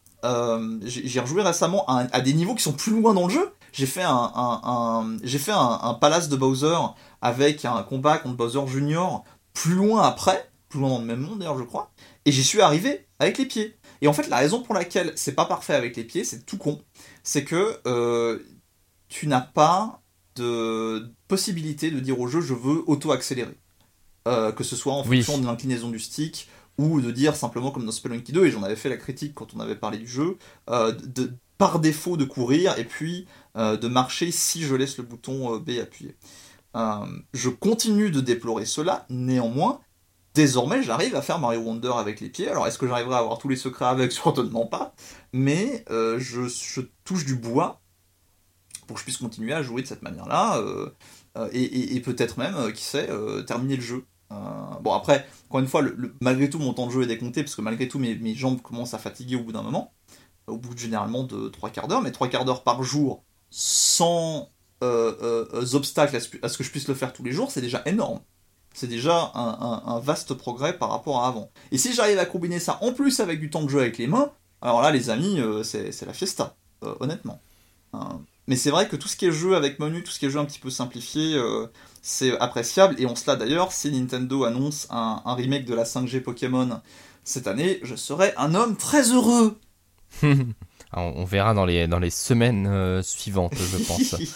[0.84, 3.52] j'ai rejoué récemment à, des niveaux qui sont plus loin dans le jeu.
[3.72, 6.76] J'ai fait un, un, j'ai fait un, palace de Bowser
[7.22, 11.38] avec un combat contre Bowser Junior plus loin après, plus loin dans le même monde
[11.38, 11.90] d'ailleurs, je crois.
[12.24, 13.76] Et j'y suis arrivé avec les pieds.
[14.02, 16.56] Et en fait, la raison pour laquelle c'est pas parfait avec les pieds, c'est tout
[16.56, 16.80] con,
[17.22, 18.38] c'est que euh,
[19.08, 20.00] tu n'as pas
[20.36, 23.56] de possibilité de dire au jeu je veux auto-accélérer.
[24.28, 26.48] Euh, que ce soit en fonction de l'inclinaison du stick
[26.80, 29.54] ou de dire simplement comme dans Spelunky 2, et j'en avais fait la critique quand
[29.54, 30.38] on avait parlé du jeu,
[30.68, 35.58] euh, de, par défaut de courir et puis de marcher si je laisse le bouton
[35.58, 36.16] B appuyé.
[37.34, 39.80] je continue de déplorer cela, néanmoins,
[40.34, 42.48] désormais j'arrive à faire Mario Wonder avec les pieds.
[42.48, 44.12] Alors est-ce que j'arriverai à avoir tous les secrets avec?
[44.12, 44.94] Certainement pas.
[45.32, 47.80] Mais euh, je, touche du bois
[48.86, 50.58] pour que je puisse continuer à jouer de cette manière-là.
[50.58, 50.90] Euh,
[51.36, 53.08] euh, et, peut-être même, qui sait,
[53.46, 54.04] terminer le jeu.
[54.30, 55.82] Bon après, encore une fois,
[56.20, 58.94] malgré tout mon temps de jeu est décompté, parce que malgré tout mes, jambes commencent
[58.94, 59.92] à fatiguer au bout d'un moment.
[60.46, 64.48] Au bout généralement de 3 quarts d'heure, mais 3 quarts d'heure par jour sans
[64.82, 68.20] obstacles à ce que je puisse le faire tous les jours, c'est déjà énorme
[68.74, 71.50] c'est déjà un, vaste progrès par rapport à avant.
[71.72, 74.06] Et si j'arrive à combiner ça en plus avec du temps de jeu avec les
[74.06, 77.40] mains, alors là les amis, euh, c'est la fiesta, euh, honnêtement.
[77.92, 78.20] Hein.
[78.50, 80.30] Mais c'est vrai que tout ce qui est jeu avec menu, tout ce qui est
[80.30, 81.68] jeu un petit peu simplifié, euh,
[82.02, 82.96] c'est appréciable.
[82.98, 86.80] Et on se l'a d'ailleurs, si Nintendo annonce un, un remake de la 5G Pokémon
[87.22, 89.56] cette année, je serai un homme très heureux.
[90.92, 94.16] on verra dans les, dans les semaines euh, suivantes, je pense.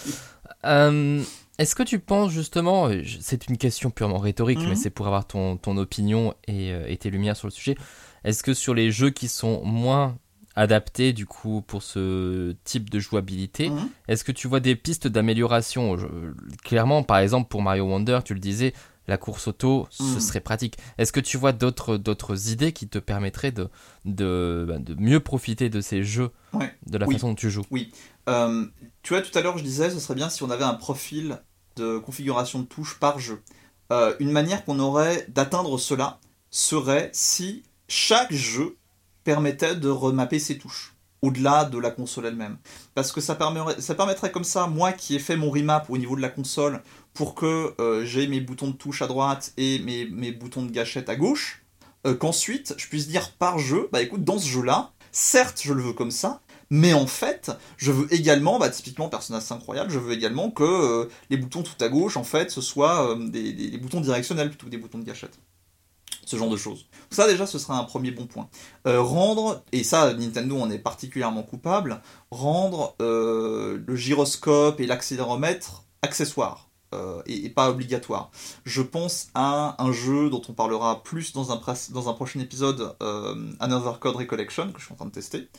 [0.63, 1.21] Euh,
[1.59, 2.89] est-ce que tu penses justement,
[3.21, 4.75] c'est une question purement rhétorique, mais mhm.
[4.75, 7.75] c'est pour avoir ton, ton opinion et, et, tes lumières sur le sujet,
[8.23, 10.17] est-ce que sur les jeux qui sont moins
[10.55, 13.69] adapté du coup pour ce type de jouabilité.
[13.69, 13.89] Mhm.
[14.07, 15.97] Est-ce que tu vois des pistes d'amélioration?
[16.63, 18.73] Clairement, par exemple pour Mario Wonder, tu le disais,
[19.07, 20.19] la course auto, ce mhm.
[20.19, 20.77] serait pratique.
[20.97, 23.69] Est-ce que tu vois d'autres d'autres idées qui te permettraient de
[24.05, 26.31] de, bah, de mieux profiter de ces jeux,
[26.87, 27.65] de la façon dont tu joues?
[27.71, 27.91] Oui.
[28.27, 28.65] Euh,
[29.03, 31.39] tu vois, tout à l'heure, je disais, ce serait bien si on avait un profil
[31.75, 33.41] de configuration de touches par jeu.
[33.91, 38.77] Euh, une manière qu'on aurait d'atteindre cela serait si chaque jeu
[39.25, 42.57] permettait de remapper ses touches au-delà de la console elle-même.
[42.93, 45.97] Parce que ça, permettrait, ça permettrait comme ça, moi qui ai fait mon remap au
[45.97, 46.81] niveau de la console,
[47.13, 50.71] pour que euh, j'ai mes boutons de touche à droite et mes, mes boutons de
[50.71, 51.63] gâchette à gauche,
[52.05, 55.81] euh, qu'ensuite je puisse dire par jeu, bah écoute, dans ce jeu-là, certes je le
[55.81, 59.99] veux comme ça, mais en fait, je veux également, bah, typiquement Persona 5 Royal, je
[59.99, 63.77] veux également que euh, les boutons tout à gauche, en fait, ce soient des, des
[63.77, 65.39] boutons directionnels plutôt que des boutons de gâchette
[66.25, 66.87] ce genre de choses.
[67.09, 68.49] Ça déjà ce sera un premier bon point.
[68.87, 75.85] Euh, rendre, et ça Nintendo en est particulièrement coupable, rendre euh, le gyroscope et l'accéléromètre
[76.01, 78.31] accessoires euh, et, pas obligatoires.
[78.65, 81.61] Je pense à un jeu dont on parlera plus dans un,
[81.91, 82.95] dans un prochain épisode,
[83.59, 85.49] Another Code Recollection, que je suis en train de tester.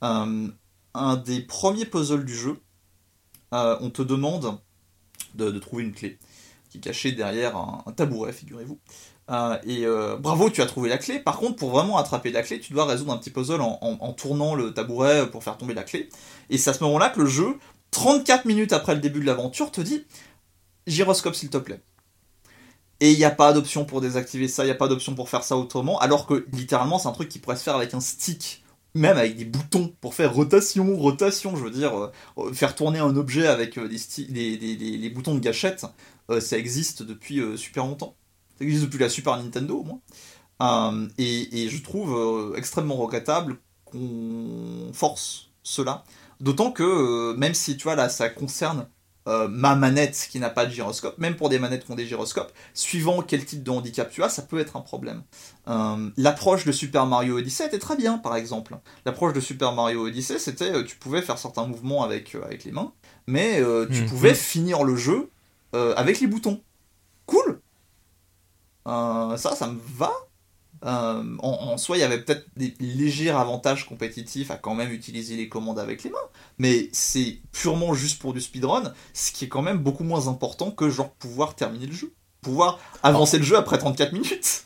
[0.00, 2.60] un des premiers puzzles du jeu,
[3.52, 4.58] on te demande
[5.34, 6.18] de, trouver une clé
[6.70, 8.78] qui est cachée derrière un tabouret, figurez-vous.
[9.30, 11.18] Euh, et euh, bravo, tu as trouvé la clé.
[11.18, 14.54] Par contre, pour vraiment attraper la clé, tu dois résoudre un petit puzzle en, tournant
[14.54, 16.08] le tabouret pour faire tomber la clé.
[16.50, 17.58] Et c'est à ce moment-là que le jeu,
[17.90, 20.04] 34 minutes après le début de l'aventure, te dit
[20.86, 21.80] gyroscope s'il te plaît.
[23.00, 25.28] Et il n'y a pas d'option pour désactiver ça, il n'y a pas d'option pour
[25.28, 28.00] faire ça autrement, alors que littéralement c'est un truc qui pourrait se faire avec un
[28.00, 28.64] stick,
[28.94, 33.14] même avec des boutons pour faire rotation, rotation, je veux dire, euh, faire tourner un
[33.14, 35.86] objet avec les, boutons de gâchette,
[36.40, 38.17] ça existe depuis super longtemps.
[38.58, 40.00] Ça existe depuis la Super Nintendo au moins.
[40.62, 46.04] Euh, et, je trouve euh, extrêmement regrettable qu'on force cela.
[46.40, 48.86] D'autant que, euh, même si tu vois là, ça concerne
[49.50, 52.50] ma manette qui n'a pas de gyroscope, même pour des manettes qui ont des gyroscopes,
[52.72, 55.22] suivant quel type de handicap tu as, ça peut être un problème.
[56.16, 58.78] L'approche de Super Mario Odyssey était très bien, par exemple.
[59.04, 62.94] L'approche de Super Mario Odyssey, c'était tu pouvais faire certains mouvements avec, avec les mains,
[63.26, 64.08] mais tu mhm.
[64.08, 65.28] pouvais finir le jeu
[65.74, 66.62] avec les boutons.
[67.26, 67.60] Cool
[68.88, 70.12] ça, ça me va.
[70.84, 75.36] Euh, en, soi, il y avait peut-être des légers avantages compétitifs à quand même utiliser
[75.36, 76.18] les commandes avec les mains,
[76.58, 80.70] mais c'est purement juste pour du speedrun, ce qui est quand même beaucoup moins important
[80.70, 84.64] que genre pouvoir terminer le jeu, pouvoir avancer le jeu après 34 minutes.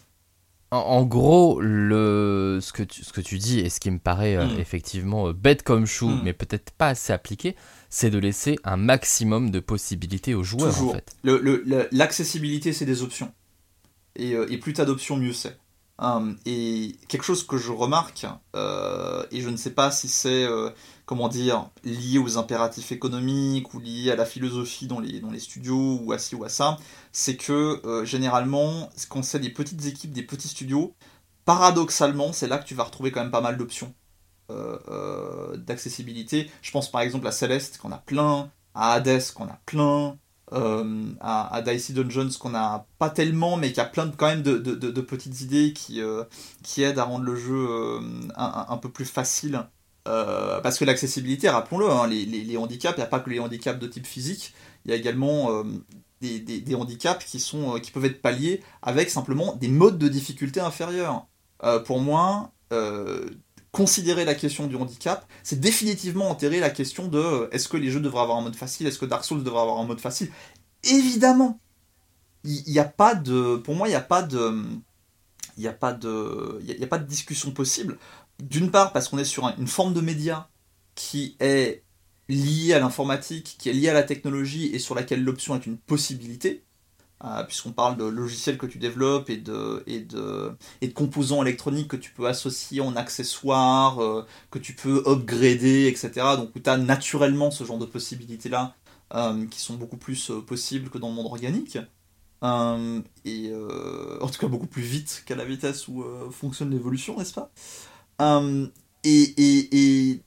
[0.71, 4.37] En, gros, le, ce, que tu, ce que tu dis et ce qui me paraît
[4.37, 4.59] euh, hmm.
[4.59, 6.23] effectivement bête comme chou, hmm.
[6.25, 7.57] mais peut-être pas assez appliqué,
[7.91, 11.15] c'est de laisser un maximum de possibilités aux joueurs en fait.
[11.93, 13.33] L'accessibilité, c'est des options.
[14.21, 15.59] Euh, et, plus t'as d'options, mieux c'est.
[15.99, 20.45] Hum, et quelque chose que je remarque, euh, et je ne sais pas si c'est,
[20.45, 20.71] euh,
[21.07, 26.13] comment dire, lié aux impératifs économiques ou lié à la philosophie dans les, studios ou
[26.13, 26.79] à ci ou à ça,
[27.13, 30.95] c'est que généralement, quand c'est des petites équipes, des petits studios,
[31.45, 33.95] paradoxalement, c'est là que tu vas retrouver quand même pas mal d'options
[35.57, 36.51] d'accessibilité.
[36.63, 40.19] Je pense par exemple à Celeste, qu'on a plein, à Hades, qu'on a plein,
[40.53, 44.43] euh, à, Dicey Dungeons qu'on a pas tellement, mais qui a plein de, quand même
[44.43, 46.25] de, petites idées qui, euh,
[46.63, 48.01] qui aident à rendre le jeu euh,
[48.37, 49.61] un, peu plus facile.
[50.05, 53.87] parce que l'accessibilité, rappelons-le, hein, les, handicaps, il n'y a pas que les handicaps de
[53.87, 55.65] type physique, il y a également
[56.21, 61.27] des, handicaps qui, qui peuvent être palliés avec simplement des modes de difficulté inférieurs.
[61.87, 62.53] pour moi,
[63.73, 67.91] considérer la question du handicap, c'est définitivement enterrer la question de euh, est-ce que les
[67.91, 70.31] jeux devraient avoir un mode facile, est-ce que Dark Souls devrait avoir un mode facile?
[70.85, 71.59] Évidemment
[72.45, 73.57] Il n'y a pas de.
[73.57, 74.63] Pour moi, il n'y a pas de.
[75.65, 77.99] A, pas de, il a pas de discussion possible.
[78.43, 80.49] D'une part, parce qu'on est sur une forme de média
[80.95, 81.83] qui est
[82.29, 85.79] liée à l'informatique, qui est liée à la technologie et sur laquelle l'option est une
[85.79, 86.65] possibilité.
[87.25, 90.57] Euh, puisqu'on parle de logiciels que tu développes et de,
[90.93, 96.11] composants électroniques que tu peux associer en accessoires, euh, que tu peux upgrader, etc.
[96.37, 98.75] Donc tu as naturellement ce genre de possibilités-là
[99.15, 101.79] euh, qui sont beaucoup plus possibles que dans le monde organique.
[103.25, 107.53] et en tout cas beaucoup plus vite qu'à la vitesse où fonctionne l'évolution, n'est-ce pas?
[109.05, 110.21] Et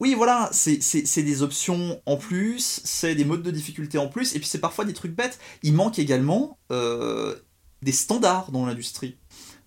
[0.00, 4.38] Oui, voilà, c'est des options en plus, c'est des modes de difficulté en plus, et
[4.38, 5.40] puis c'est parfois des trucs bêtes.
[5.64, 7.34] Il manque également euh,
[7.82, 9.16] des standards dans l'industrie.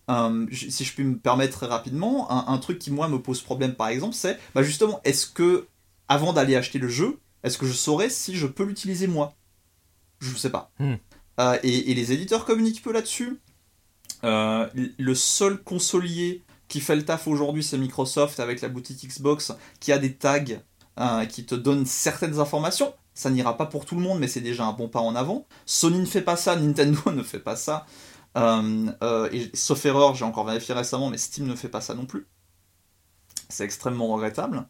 [0.10, 3.76] Euh, si je puis me permettre très rapidement, un, truc qui moi me pose problème
[3.76, 5.68] par exemple, c'est bah justement, est-ce que
[6.08, 9.36] avant d'aller acheter le jeu, est-ce que je saurais si je peux l'utiliser moi?
[10.20, 10.72] Je ne sais pas.
[10.80, 10.96] Hmm.
[11.40, 13.40] Euh, et, les éditeurs communiquent peu là-dessus.
[14.24, 19.54] Euh, le seul consolier qui fait le taf aujourd'hui, c'est Microsoft avec la boutique Xbox
[19.80, 20.44] qui a des tags
[21.30, 22.94] qui te donnent certaines informations.
[23.14, 25.46] Ça n'ira pas pour tout le monde, mais c'est déjà un bon pas en avant.
[25.66, 27.86] Sony ne fait pas ça, Nintendo ne fait pas ça.
[28.38, 31.94] Euh, euh, et, sauf erreur, j'ai encore vérifié récemment, mais Steam ne fait pas ça
[31.94, 32.28] non plus.
[33.50, 34.66] C'est extrêmement regrettable.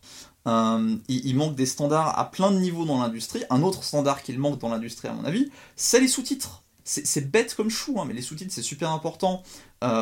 [0.47, 3.43] Euh, il, manque des standards à plein de niveaux dans l'industrie.
[3.51, 6.63] Un autre standard qu'il manque dans l'industrie, à mon avis, c'est les sous-titres.
[6.83, 9.43] C'est bête comme chou, hein, mais les sous-titres, c'est super important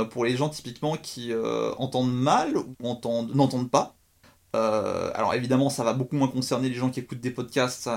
[0.10, 1.34] pour les gens typiquement qui
[1.78, 3.96] entendent mal ou n'entendent pas.
[4.54, 7.90] alors évidemment, ça va beaucoup moins concerner les gens qui écoutent des podcasts.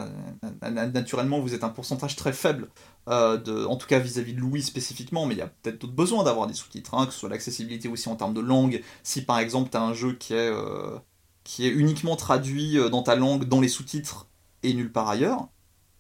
[0.63, 2.69] naturellement, vous êtes un pourcentage très faible
[3.09, 6.23] euh, en tout cas vis-à-vis de Louis spécifiquement, mais il y a peut-être d'autres besoins
[6.25, 8.83] d'avoir des sous-titres, hein, que ce soit l'accessibilité aussi en termes de langue.
[9.03, 10.99] Si par exemple tu as un jeu qui est, euh,
[11.45, 14.29] qui est uniquement traduit euh, dans ta langue, dans les sous-titres
[14.63, 15.49] et nulle part ailleurs,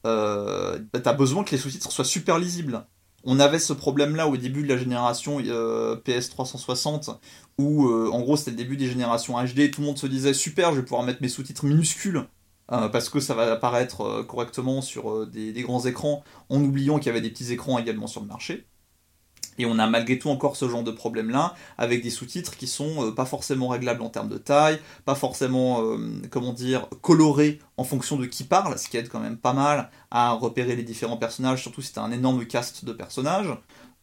[0.05, 2.87] bah, tu as besoin que les sous-titres soient super lisibles.
[3.24, 7.16] On avait ce problème-là au début de la génération PS360,
[7.58, 10.70] où en gros c'était le début des générations HD, tout le monde se disait super,
[10.72, 12.26] je vais pouvoir mettre mes sous-titres minuscules
[12.72, 16.98] euh, parce que ça va apparaître euh, correctement sur euh, des, grands écrans, en oubliant
[16.98, 18.66] qu'il y avait des petits écrans également sur le marché.
[19.58, 23.12] Et on a malgré tout encore ce genre de problème-là, avec des sous-titres qui sont
[23.12, 25.82] pas forcément réglables en termes de taille, pas forcément,
[26.30, 29.90] comment dire, colorés en fonction de qui parle, ce qui aide quand même pas mal
[30.10, 33.54] à repérer les différents personnages, surtout si t'as un énorme cast de personnages.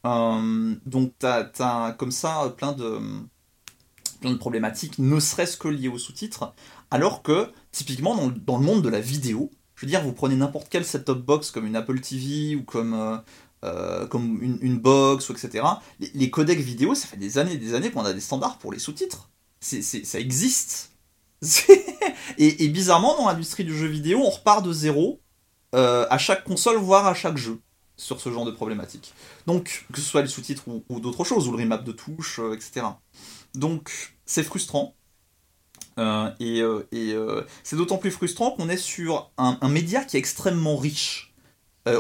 [0.04, 3.00] donc t'as as comme ça plein de,
[4.20, 6.54] plein de problématiques, ne serait-ce que liées aux sous-titres,
[6.92, 10.68] alors que, typiquement, dans, le monde de la vidéo, je veux dire, vous prenez n'importe
[10.70, 13.18] quel set-top box comme une Apple TV ou comme, euh,
[13.66, 15.66] euh, comme une, box, ou etc.
[16.00, 18.72] Les, codecs vidéo, ça fait des années et des années qu'on a des standards pour
[18.72, 19.30] les sous-titres.
[19.60, 20.92] Ça existe.
[22.38, 25.20] et, bizarrement, dans l'industrie du jeu vidéo, on repart de zéro
[25.76, 27.60] euh, à chaque console, voire à chaque jeu,
[27.98, 29.14] sur ce genre de problématique.
[29.46, 32.88] Donc, que ce soit les sous-titres ou, d'autres choses, ou le remap de touches, etc.
[33.56, 34.96] Donc, c'est frustrant.
[36.00, 40.20] Euh, et, euh, euh, c'est d'autant plus frustrant qu'on est sur un, média qui est
[40.20, 41.29] extrêmement riche.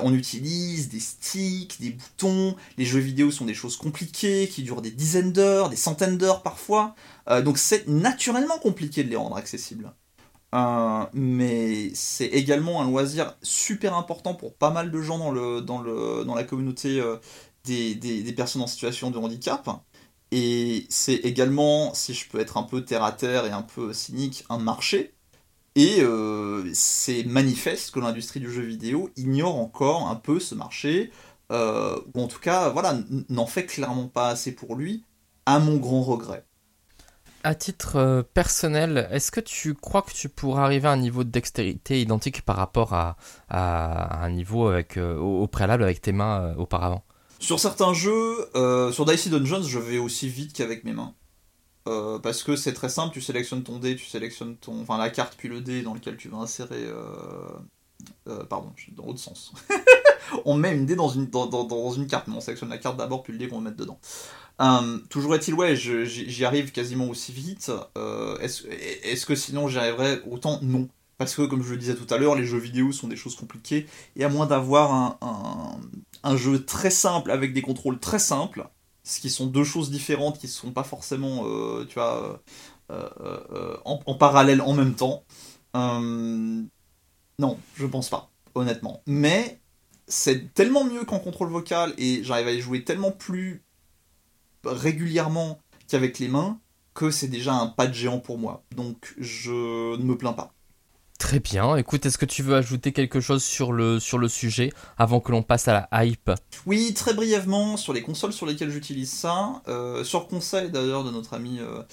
[0.04, 4.82] On utilise des sticks, des boutons, les jeux vidéo sont des choses compliquées, qui durent
[4.82, 6.96] des dizaines d'heures, des centaines d'heures parfois,
[7.44, 9.94] donc c'est naturellement compliqué de les rendre accessibles.
[11.14, 16.36] mais c'est également un loisir super important pour pas mal de gens dans, le, dans,
[16.36, 17.02] la communauté
[17.66, 19.70] des, des, personnes en situation de handicap.
[20.32, 23.94] Et c'est également, si je peux être un peu terre à terre et un peu
[23.94, 25.16] cynique, un marché.
[25.76, 31.12] Et euh, c'est manifeste que l'industrie du jeu vidéo ignore encore un peu ce marché,
[31.52, 32.98] euh, ou en tout cas, voilà,
[33.30, 35.06] n'en fait clairement pas assez pour lui,
[35.46, 36.44] à mon grand regret.
[37.44, 41.24] À titre euh, personnel, est-ce que tu crois que tu pourras arriver à un niveau
[41.24, 43.16] de dextérité identique par rapport à,
[43.50, 47.06] un niveau avec, au, préalable avec tes mains auparavant?
[47.40, 51.14] Sur certains jeux, euh, sur Dicey Dungeons, je vais aussi vite qu'avec mes mains.
[51.90, 55.10] Euh, parce que c'est très simple, tu sélectionnes ton dé, tu sélectionnes ton, enfin la
[55.10, 56.86] carte puis le dé dans lequel tu vas insérer.
[58.28, 59.52] Euh, pardon, dans l'autre sens.
[60.46, 63.24] on met une dé dans une, dans, une carte, mais on sélectionne la carte d'abord
[63.24, 64.00] puis le dé qu'on va mettre dedans.
[65.10, 67.72] toujours est-il, ouais, j'y arrive quasiment aussi vite.
[68.40, 70.22] Est-ce est que sinon j'y arriverais?
[70.30, 70.88] Autant Non.
[71.18, 73.36] Parce que, comme je le disais tout à l'heure, les jeux vidéo sont des choses
[73.36, 75.78] compliquées, et à moins d'avoir un,
[76.24, 78.70] un jeu très simple avec des contrôles très simples,
[79.10, 82.38] ce qui sont deux choses différentes qui ne sont pas forcément, euh, euh,
[82.92, 85.24] euh, en, parallèle en même temps.
[85.74, 86.68] non,
[87.76, 89.02] je pense pas, honnêtement.
[89.08, 89.60] Mais
[90.08, 93.64] c'est tellement mieux qu'en contrôle vocal et j'arrive à y jouer tellement plus
[94.64, 96.60] régulièrement qu'avec les mains
[96.94, 98.64] que c'est déjà un pas de géant pour moi.
[98.76, 100.54] Donc je ne me plains pas.
[101.20, 101.76] Très bien.
[101.76, 105.34] Écoute, est-ce que tu veux ajouter quelque chose sur le, sur le sujet avant que
[105.34, 106.32] l'on passe à la hype?
[106.66, 111.12] Oui, très brièvement, sur les consoles sur lesquelles j'utilise ça, euh, sur conseil d'ailleurs de
[111.12, 111.84] notre ami, euh,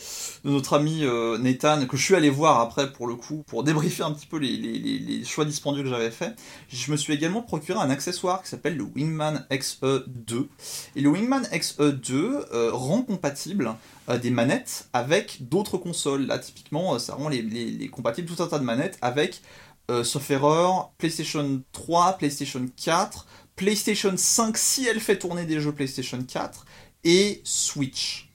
[0.47, 4.27] euh, Nathan, que je suis allé voir après pour le coup, pour débriefer un petit
[4.27, 6.37] peu les, les, les choix dispendieux que j'avais fait,
[6.69, 10.47] je me suis également procuré un accessoire qui s'appelle le Wingman XE2.
[10.95, 13.75] Et le Wingman XE2 rend compatible
[14.09, 16.27] euh, des manettes avec d'autres consoles.
[16.27, 19.43] Là, typiquement, euh, ça rend les, les, compatibles tout un tas de manettes avec,
[19.91, 25.73] euh, sauf erreur, PlayStation 3, PlayStation 4, PlayStation 5 si elle fait tourner des jeux
[25.73, 26.67] PlayStation 4,
[27.05, 28.31] et Switch.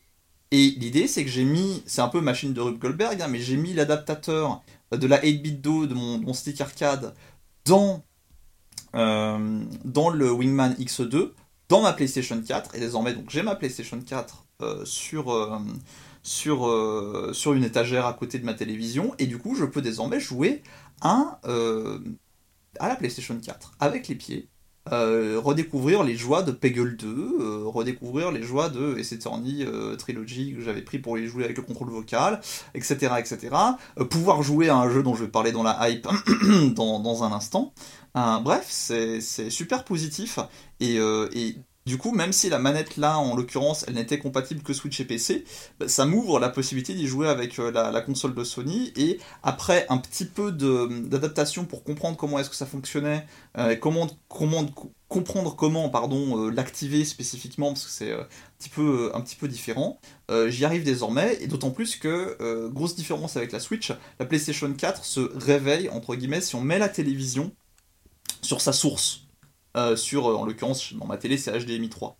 [0.51, 3.39] Et l'idée, c'est que j'ai mis, c'est un peu machine de Rube Goldberg, hein, mais
[3.39, 7.15] j'ai mis l'adaptateur de la 8-bit Do de mon, stick arcade
[7.63, 8.03] dans,
[8.93, 11.31] dans le Wingman X2
[11.69, 14.45] dans ma PlayStation 4 et désormais donc j'ai ma PlayStation 4
[14.83, 15.61] sur
[16.23, 20.19] sur, sur une étagère à côté de ma télévision et du coup je peux désormais
[20.19, 20.61] jouer
[21.01, 21.39] à,
[22.79, 24.51] à la PlayStation 4 avec les pieds
[24.91, 29.95] euh, redécouvrir les joies de Peggle 2, euh, redécouvrir les joies de Ace Attorney euh,
[29.95, 32.41] Trilogy que j'avais pris pour les jouer avec le contrôle vocal,
[32.73, 33.13] etc.
[33.19, 33.49] etc.
[34.09, 36.07] pouvoir jouer à un jeu dont je vais parler dans la hype
[36.75, 37.73] dans, dans, un instant.
[38.15, 39.21] bref, c'est
[39.51, 40.39] super positif
[40.79, 44.71] et, et du coup, même si la manette là, en l'occurrence, elle n'était compatible que
[44.71, 45.45] Switch et PC,
[45.79, 48.93] bah, ça m'ouvre la possibilité d'y jouer avec euh, la, console de Sony.
[48.95, 53.25] Et après un petit peu d'adaptation pour comprendre comment est-ce que ça fonctionnait,
[53.57, 58.15] euh, comment, comprendre comment pardon euh, l'activer spécifiquement, parce que c'est
[58.69, 59.99] peu, un petit peu différent,
[60.47, 61.37] j'y arrive désormais.
[61.41, 66.15] Et d'autant plus que, grosse différence avec la Switch, la PlayStation 4 se réveille, entre
[66.15, 67.51] guillemets, si on met la télévision
[68.43, 69.20] sur sa source.
[69.77, 72.17] Euh, sur, euh, en l'occurrence, dans ma télé, c'est HDMI 3.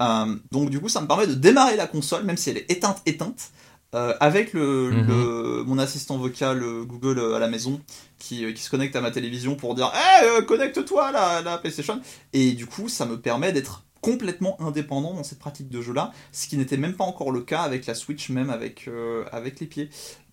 [0.00, 2.70] Euh, donc du coup, ça me permet de démarrer la console, même si elle est
[2.70, 3.50] éteinte, éteinte,
[3.92, 5.64] avec le, mhm.
[5.66, 7.80] mon assistant vocal Google à la maison
[8.18, 11.98] qui, qui, se connecte à ma télévision pour dire Hey, connecte-toi à la, PlayStation
[12.34, 16.48] Et du coup, ça me permet d'être complètement indépendant dans cette pratique de jeu-là, ce
[16.48, 18.90] qui n'était même pas encore le cas avec la Switch, même avec,
[19.32, 19.88] avec les pieds.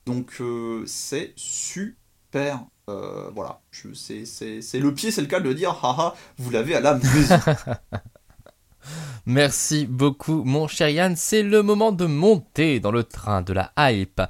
[0.06, 0.42] Donc
[0.86, 6.76] c'est super euh, voilà, c'est le pied, c'est le cas de dire, haha, vous l'avez
[6.76, 7.40] à la maison.
[9.26, 11.16] Merci beaucoup, mon cher Yann.
[11.16, 14.22] C'est le moment de monter dans le train de la hype.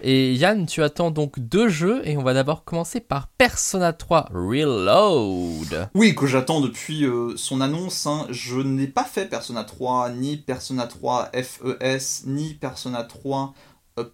[0.00, 4.28] Et Yann, tu attends donc deux jeux et on va d'abord commencer par Persona 3
[4.32, 5.90] Reload.
[5.94, 8.06] Oui, que j'attends depuis euh, son annonce.
[8.06, 8.26] Hein.
[8.30, 13.67] Je n'ai pas fait Persona 3, ni Persona 3 FES, ni Persona 3 euh,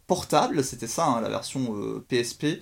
[0.07, 1.75] portable, c'était ça hein, la version
[2.09, 2.45] PSP.
[2.45, 2.57] Euh,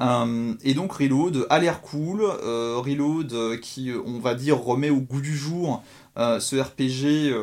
[0.00, 5.20] euh, et donc Reload a l'air cool, Reload qui on va dire remet au goût
[5.20, 5.82] du jour
[6.16, 7.34] ce RPG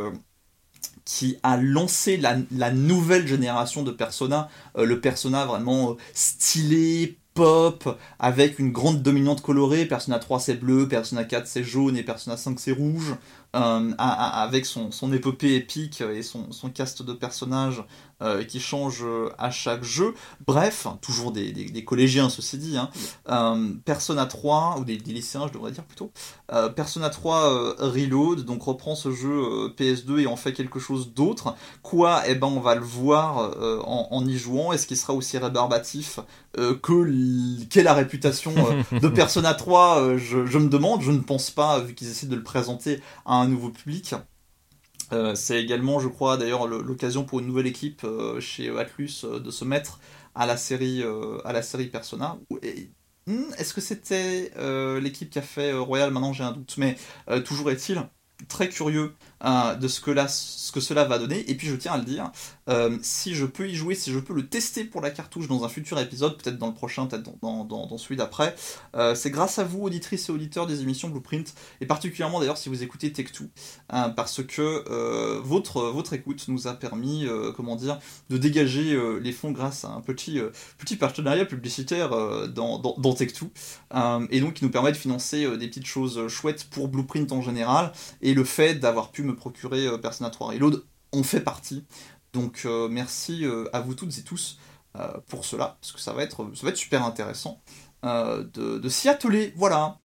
[1.06, 8.72] qui a lancé la, nouvelle génération de Persona, le Persona vraiment stylé, pop, avec une
[8.72, 12.74] grande dominante colorée, Persona 3 c'est bleu, Persona 4 c'est jaune et Persona 5 c'est
[12.74, 13.16] rouge,
[13.54, 17.84] avec son, épopée épique et son cast de personnages
[18.22, 20.14] euh, qui change euh, à chaque jeu.
[20.46, 22.78] Bref, toujours des, des, collégiens ceci dit.
[22.78, 22.90] Hein.
[23.30, 26.12] Euh, Persona 3, ou des, lycéens je devrais dire plutôt.
[26.76, 31.56] Persona 3 Reload, donc reprend ce jeu PS2 et en fait quelque chose d'autre.
[31.82, 32.24] Quoi?
[32.28, 33.56] Eh ben on va le voir
[33.86, 34.74] en, y jouant.
[34.74, 36.20] Est-ce qu'il sera aussi rébarbatif
[36.56, 38.54] que qu'est la réputation
[38.92, 42.36] de Persona 3 je, je, me demande, je ne pense pas, vu qu'ils essaient de
[42.36, 44.16] le présenter à un nouveau public.
[45.14, 49.40] Euh, c'est également, je crois, d'ailleurs, l'occasion pour une nouvelle équipe euh, chez Atlus euh,
[49.40, 50.00] de se mettre
[50.36, 51.04] à la série,
[51.92, 52.38] Persona.
[53.28, 54.52] Hmm, est-ce que c'était
[55.02, 56.12] l'équipe qui a fait Royal?
[56.12, 56.96] Maintenant, j'ai un doute, mais
[57.46, 58.02] toujours est-il
[58.48, 61.50] très curieux de ce que cela va donner.
[61.50, 62.32] Et puis je tiens à le dire,
[62.70, 65.64] euh, si je peux y jouer, si je peux le tester pour la cartouche dans
[65.64, 68.56] un futur épisode, peut-être dans le prochain, peut-être dans, dans, celui d'après,
[68.96, 72.70] euh, c'est grâce à vous, auditrices et auditeurs des émissions Blueprint, et particulièrement d'ailleurs si
[72.70, 73.50] vous écoutez Tech2,
[74.16, 79.86] parce que votre, votre écoute nous a permis, comment dire, de dégager les fonds grâce
[79.86, 80.40] à un petit,
[80.78, 82.10] petit partenariat publicitaire
[82.50, 83.50] dans, dans, dans Tech2,
[84.30, 87.92] et donc qui nous permet de financer des petites choses chouettes pour Blueprint en général,
[88.22, 91.84] et le fait d'avoir pu me procurer euh, Persona 3 Reload on fait partie.
[92.34, 94.60] Donc euh, merci euh, à vous toutes et tous
[95.28, 97.62] pour cela, parce que ça va être, ça va être super intéressant
[98.04, 99.54] de, de s'y atteler.
[99.56, 100.00] Voilà.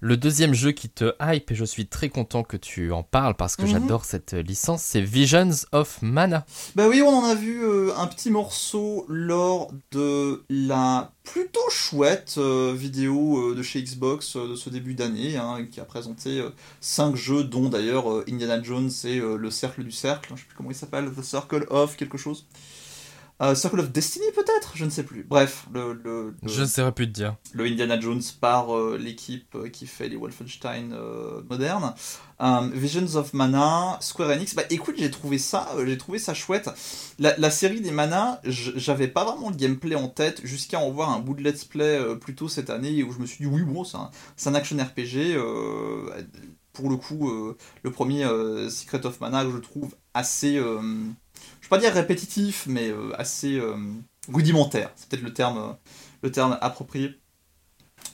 [0.00, 3.34] Le deuxième jeu qui te hype, et je suis très content que tu en parles
[3.34, 3.68] parce que mhm.
[3.68, 6.44] j'adore cette licence, c'est Visions of Mana.
[6.74, 12.34] Bah oui, on en a vu euh, un petit morceau lors de la plutôt chouette
[12.36, 16.46] euh, vidéo euh, de chez Xbox de ce début d'année, hein, qui a présenté
[16.82, 20.70] 5 jeux, dont d'ailleurs Indiana Jones et le Cercle du Cercle, je sais plus comment
[20.70, 22.44] il s'appelle, The Circle of quelque chose.
[23.42, 24.72] Euh, Circle of Destiny peut-être?
[24.74, 25.22] Je ne sais plus.
[25.22, 27.36] Bref, le, je ne saurais plus te dire.
[27.52, 30.96] Le Indiana Jones par euh, l'équipe euh, qui fait les Wolfenstein
[31.48, 31.94] modernes.
[32.72, 34.54] Visions of Mana, Square Enix.
[34.54, 36.70] Bah écoute, j'ai trouvé ça, j'ai trouvé ça chouette.
[37.18, 41.18] La, série des Mana, j'avais pas vraiment le gameplay en tête jusqu'à en voir un
[41.18, 43.84] bout de let's play plus tôt cette année où je me suis dit oui bon
[43.84, 44.10] c'est un,
[44.46, 45.38] un, action RPG.
[46.74, 47.32] pour le coup,
[47.82, 48.26] le premier
[48.68, 50.60] Secret of Mana, je trouve assez
[51.66, 53.74] je vais pas dire répétitif, mais euh, assez euh,
[54.32, 54.92] rudimentaire.
[54.94, 55.72] C'est peut-être le terme, euh,
[56.22, 57.18] le terme approprié.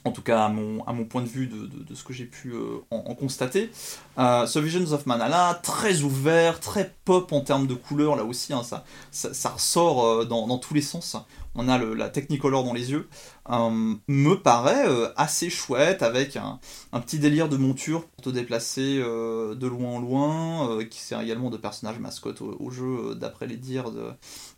[0.06, 2.54] En tout cas, à mon, point de vue de, ce que j'ai pu
[2.90, 3.70] en, constater.
[4.16, 8.52] ce Visions of Mana là, très ouvert, très pop en termes de couleurs, là aussi,
[8.52, 11.14] hein, ça, ressort dans, tous les sens.
[11.54, 13.08] On a la Technicolor dans les yeux,
[13.48, 14.86] me paraît
[15.16, 16.58] assez chouette avec un,
[17.00, 21.56] petit délire de monture pour te déplacer de loin en loin, qui sert également de
[21.56, 23.92] personnage mascotte au, jeu d'après les dires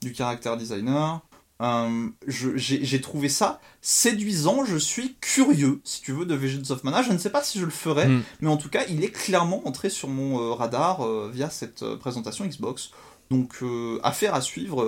[0.02, 1.20] du caractère designer.
[1.62, 7.02] Euh, j'ai trouvé ça séduisant, je suis curieux, si tu veux, de Visions of Mana.
[7.02, 8.22] Je ne sais pas si je le ferai, hmm.
[8.40, 11.84] mais en tout cas, il est clairement entré sur mon euh, radar euh, via cette
[11.96, 12.90] présentation Xbox.
[13.30, 13.62] Donc,
[14.02, 14.86] affaire à suivre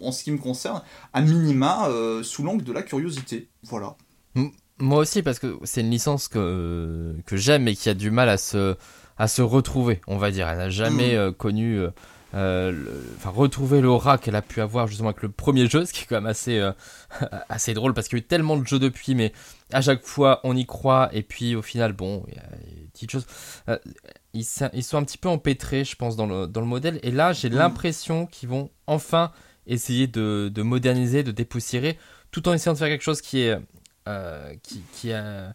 [0.00, 1.88] en, ce qui me concerne, à minima,
[2.22, 3.48] sous l'angle de la curiosité.
[3.64, 3.96] Voilà.
[4.78, 8.28] Moi aussi, parce que c'est une licence que, que j'aime et qui a du mal
[8.28, 8.76] à se,
[9.18, 10.48] à se retrouver, on va dire.
[10.48, 11.32] Elle n'a jamais hmm.
[11.32, 11.86] connu
[12.34, 12.72] euh,
[13.16, 16.06] enfin, retrouver l'aura qu'elle a pu avoir justement avec le premier jeu, ce qui est
[16.06, 16.72] quand même assez, euh,
[17.48, 19.32] assez drôle parce qu'il y a eu tellement de jeux depuis, mais
[19.72, 22.88] à chaque fois on y croit et puis au final, bon, il y a des
[22.92, 23.26] petites choses.
[23.68, 23.78] Euh,
[24.34, 27.10] ils, ils, sont un petit peu empêtrés, je pense, dans le, dans le modèle, et
[27.10, 27.54] là j'ai mm.
[27.54, 29.32] l'impression qu'ils vont enfin
[29.66, 31.98] essayer de, de, moderniser, de dépoussiérer,
[32.30, 33.58] tout en essayant de faire quelque chose qui est.
[34.62, 35.54] qui, qui a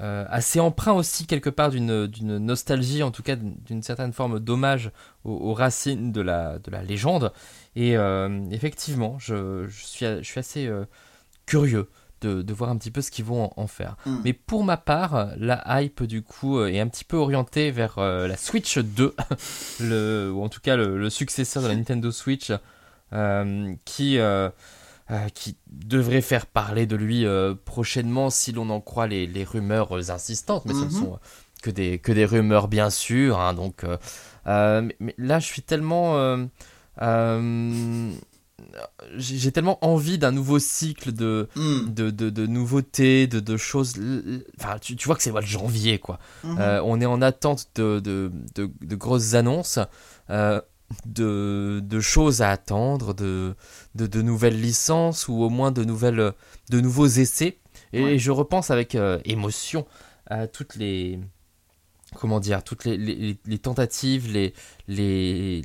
[0.00, 2.06] euh, assez emprunt aussi quelque part d'une
[2.38, 4.92] nostalgie, en tout cas d'une certaine forme d'hommage
[5.24, 7.32] aux, racines de la, de la légende.
[7.76, 10.86] Et euh, effectivement, je, je, suis, je suis assez euh,
[11.44, 11.90] curieux
[12.20, 13.96] de, de, voir un petit peu ce qu'ils vont en, faire.
[14.06, 14.18] Hmm.
[14.24, 18.36] Mais pour ma part, la hype du coup est un petit peu orientée vers la
[18.36, 19.14] Switch 2,
[19.80, 22.52] le, ou en tout cas le, le, successeur de la Nintendo Switch,
[23.84, 24.18] qui
[25.10, 30.08] euh, qui devrait faire parler de lui euh, prochainement si l'on en croit les, rumeurs
[30.08, 30.90] insistantes, mais ce ne mhm.
[30.90, 31.18] sont
[31.64, 33.40] que des, que des rumeurs bien sûr.
[33.40, 33.82] Hein, donc
[34.46, 36.14] euh, mais, là, je suis tellement
[39.16, 41.92] j'ai tellement envie d'un nouveau cycle de, hmm.
[41.92, 43.94] de, de, nouveautés, de, de choses.
[44.58, 46.18] Enfin, tu, tu vois que c'est le janvier, quoi.
[46.44, 46.58] Mhm.
[46.84, 49.78] on est en attente de, de, grosses annonces
[51.06, 53.54] de, choses à attendre, de,
[53.94, 56.32] de, nouvelles licences ou au moins de, nouvelles,
[56.70, 57.58] de nouveaux essais.
[57.92, 59.86] Et je repense avec euh, émotion
[60.26, 61.18] à toutes les,
[62.14, 62.96] comment dire, toutes les,
[63.46, 64.52] les, tentatives, les,
[64.88, 65.62] les,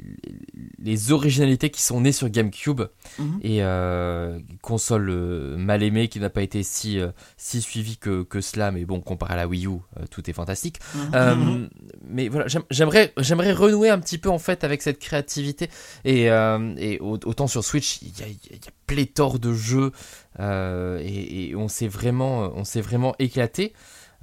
[0.79, 2.81] les originalités qui sont nées sur GameCube
[3.17, 3.39] mhm.
[3.41, 8.23] et euh, console euh, mal aimée qui n'a pas été si, euh, si suivie que,
[8.23, 9.79] que, cela, mais bon, comparé à la Wii U,
[10.11, 10.79] tout est fantastique.
[11.13, 11.69] Mhm.
[12.07, 13.13] mais voilà, j'aimerais,
[13.53, 15.69] renouer un petit peu en fait avec cette créativité
[16.03, 19.91] et, et autant sur Switch, il y a, y a, pléthore de jeux
[20.39, 23.73] et, et, on s'est vraiment, on s'est vraiment éclaté.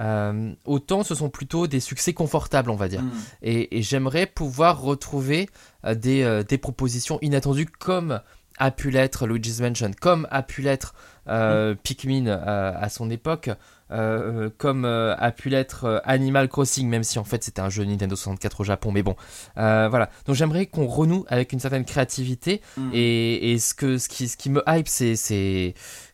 [0.02, 3.02] Euh, autant ce sont plutôt des succès confortables, on va dire.
[3.02, 3.10] Hmm.
[3.42, 5.48] Et, j'aimerais pouvoir retrouver
[5.84, 8.20] euh, des, euh, des, propositions inattendues comme
[8.58, 10.94] a pu l'être Luigi's Mansion, comme a pu l'être
[11.26, 11.74] hmm.
[11.82, 13.48] Pikmin à son époque,
[13.88, 18.60] comme a pu l'être Animal Crossing, même si en fait c'était un jeu Nintendo 64
[18.60, 19.16] au Japon, mais bon,
[19.56, 20.10] voilà.
[20.26, 22.90] Donc j'aimerais qu'on renoue avec une certaine créativité, hmm.
[22.92, 25.16] et, et, ce, que, ce, qui, ce qui me hype, c'est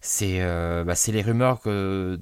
[0.01, 0.41] c'est
[0.87, 2.19] bah, les rumeurs que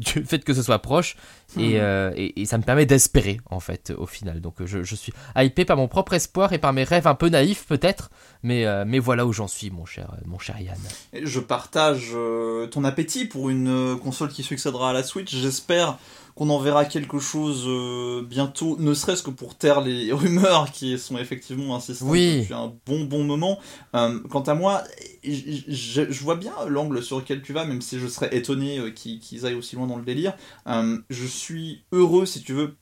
[0.00, 1.16] du fait que ce soit proche
[1.56, 1.60] hmm.
[1.60, 4.40] euh, et, et, ça me permet d'espérer en fait au final.
[4.40, 7.28] Donc je, je, suis hypé par mon propre espoir et par mes rêves un peu
[7.28, 8.10] naïfs peut-être
[8.42, 10.78] mais, euh, mais voilà où j'en suis mon cher, mon cher Yann.
[11.12, 15.34] Je partage euh, ton appétit pour une console qui succédera à la Switch.
[15.34, 15.98] J'espère
[16.40, 20.98] qu'on en verra quelque chose euh, bientôt, ne serait-ce que pour taire les rumeurs qui
[20.98, 23.58] sont effectivement insistantes depuis un bon bon moment.
[23.94, 24.82] Euh, quant à moi,
[25.22, 29.44] je, vois bien l'angle sur lequel tu vas, même si je serais étonné euh, qu'ils
[29.44, 30.32] aillent aussi loin dans le délire.
[30.66, 32.74] je suis heureux, si tu veux,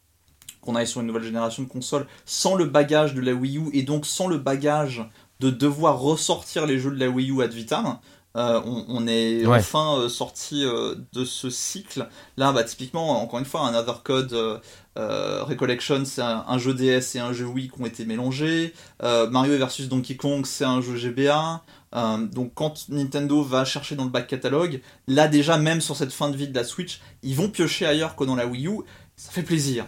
[0.61, 3.71] qu'on aille sur une nouvelle génération de consoles sans le bagage de la Wii U
[3.73, 5.05] et donc sans le bagage
[5.41, 7.99] de devoir ressortir les jeux de la Wii U ad vitam.
[8.39, 12.07] Euh, on, est enfin euh, sorti euh, de ce cycle.
[12.37, 14.61] Là, bah, typiquement, encore une fois, un Other Code
[14.95, 18.75] Recollection, c'est un, jeu DS et un jeu Wii qui ont été mélangés.
[19.03, 21.63] Mario versus Donkey Kong, c'est un jeu GBA.
[22.33, 26.31] donc quand Nintendo va chercher dans le back catalogue, là déjà, même sur cette fin
[26.31, 28.81] de vie de la Switch, ils vont piocher ailleurs que dans la Wii U.
[29.17, 29.85] Ça fait plaisir.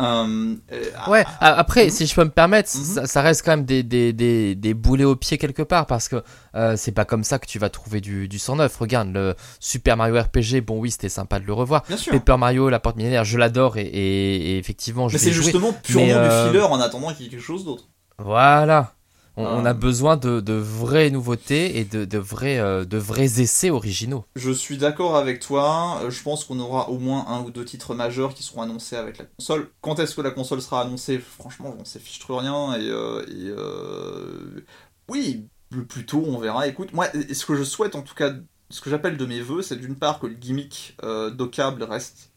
[0.00, 3.06] Euh, euh, ouais, après, si je peux me permettre, mhm.
[3.06, 6.22] ça, reste quand même des, des, des, des, boulets au pied quelque part parce que
[6.54, 8.74] euh, c'est pas comme ça que tu vas trouver du, du 109.
[8.78, 11.84] Regarde, le Super Mario RPG, bon, oui, c'était sympa de le revoir.
[11.88, 12.12] Bien sûr.
[12.12, 16.06] Paper Mario, la porte millénaire, je l'adore et, et, effectivement, je Mais c'est justement purement
[16.06, 17.84] du filler en attendant qu'il y ait quelque chose d'autre.
[18.18, 18.94] Voilà.
[19.36, 19.74] On, a ah.
[19.74, 24.24] besoin de, vraies nouveautés et de, vrais, euh, de vrais essais originaux.
[24.36, 26.00] Je suis d'accord avec toi.
[26.02, 28.96] Euh, je pense qu'on aura au moins un ou deux titres majeurs qui seront annoncés
[28.96, 29.70] avec la console.
[29.80, 31.18] Quand est-ce que la console sera annoncée?
[31.18, 32.74] Franchement, on sait fiche rien.
[32.74, 34.64] Et, euh,
[35.08, 36.68] oui, le plus tôt on verra.
[36.68, 38.32] Écoute, moi, ce que je souhaite en tout cas,
[38.68, 40.96] ce que j'appelle de mes voeux, c'est d'une part que le gimmick
[41.32, 42.32] dockable reste.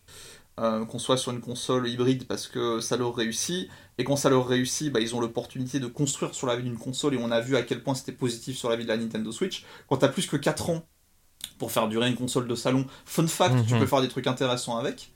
[0.57, 4.47] qu'on soit sur une console hybride parce que ça leur réussit, et quand ça leur
[4.47, 7.41] réussit, bah, ils ont l'opportunité de construire sur la vie d'une console, et on a
[7.41, 9.65] vu à quel point c'était positif sur la vie de la Nintendo Switch.
[9.87, 10.85] Quand t'as plus que 4 ans
[11.57, 13.79] pour faire durer une console de salon, fun fact, tu Mhm.
[13.79, 15.13] peux faire des trucs intéressants avec.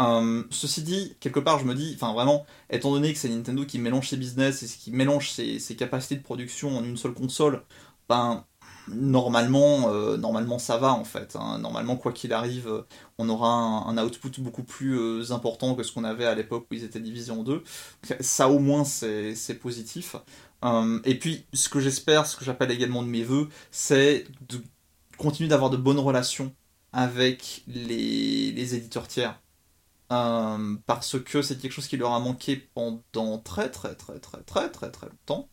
[0.00, 3.64] Euh, ceci dit, quelque part, je me dis, enfin vraiment, étant donné que c'est Nintendo
[3.66, 7.14] qui mélange ses business et qui mélange ses, ses capacités de production en une seule
[7.14, 7.62] console,
[8.08, 8.44] ben
[8.88, 11.36] normalement, euh, normalement ça va en fait.
[11.36, 11.58] hein.
[11.58, 12.82] Normalement, quoi qu'il arrive, euh,
[13.18, 16.74] on aura un, output beaucoup plus euh, important que ce qu'on avait à l'époque où
[16.74, 17.62] ils étaient divisés en deux.
[18.20, 20.16] Ça au moins c'est positif.
[21.04, 24.62] Et puis, ce que j'espère, ce que j'appelle également de mes voeux, c'est de
[25.18, 26.54] continuer d'avoir de bonnes relations
[26.92, 29.40] avec les, les éditeurs tiers.
[30.08, 34.70] Parce que c'est quelque chose qui leur a manqué pendant très très très très très
[34.70, 35.48] très très longtemps.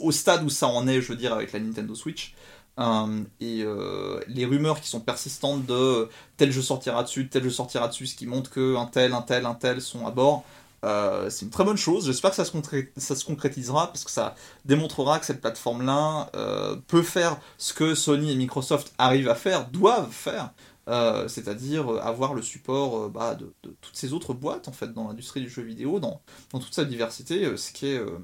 [0.00, 2.34] Au, stade où ça en est, je veux dire, avec la Nintendo Switch.
[2.78, 7.50] Euh, et euh, les rumeurs qui sont persistantes de tel jeu sortira dessus, tel jeu
[7.50, 10.44] sortira dessus, ce qui montre que un tel, un tel, un tel sont à bord,
[10.84, 12.06] euh, c'est une très bonne chose.
[12.06, 12.52] J'espère que ça se,
[12.96, 14.34] ça se concrétisera parce que ça
[14.64, 19.68] démontrera que cette plateforme-là euh, peut faire ce que Sony et Microsoft arrivent à faire,
[19.68, 20.50] doivent faire,
[20.88, 24.72] euh, c'est-à-dire euh, avoir le support euh, bah, de, de toutes ces autres boîtes en
[24.72, 26.20] fait dans l'industrie du jeu vidéo, dans,
[26.52, 28.18] dans toute sa diversité, euh, ce qui est euh,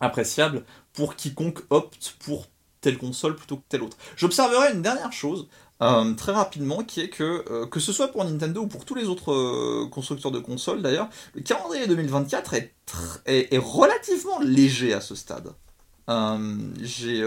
[0.00, 2.46] appréciable pour quiconque opte pour
[2.80, 3.96] telle console plutôt que telle autre.
[4.16, 5.48] J'observerai une dernière chose
[5.80, 8.96] euh, très rapidement qui est que euh, que ce soit pour Nintendo ou pour tous
[8.96, 12.74] les autres euh, constructeurs de consoles d'ailleurs, le calendrier 2024 est,
[13.26, 15.52] est, est relativement léger à ce stade.
[16.80, 17.22] J'ai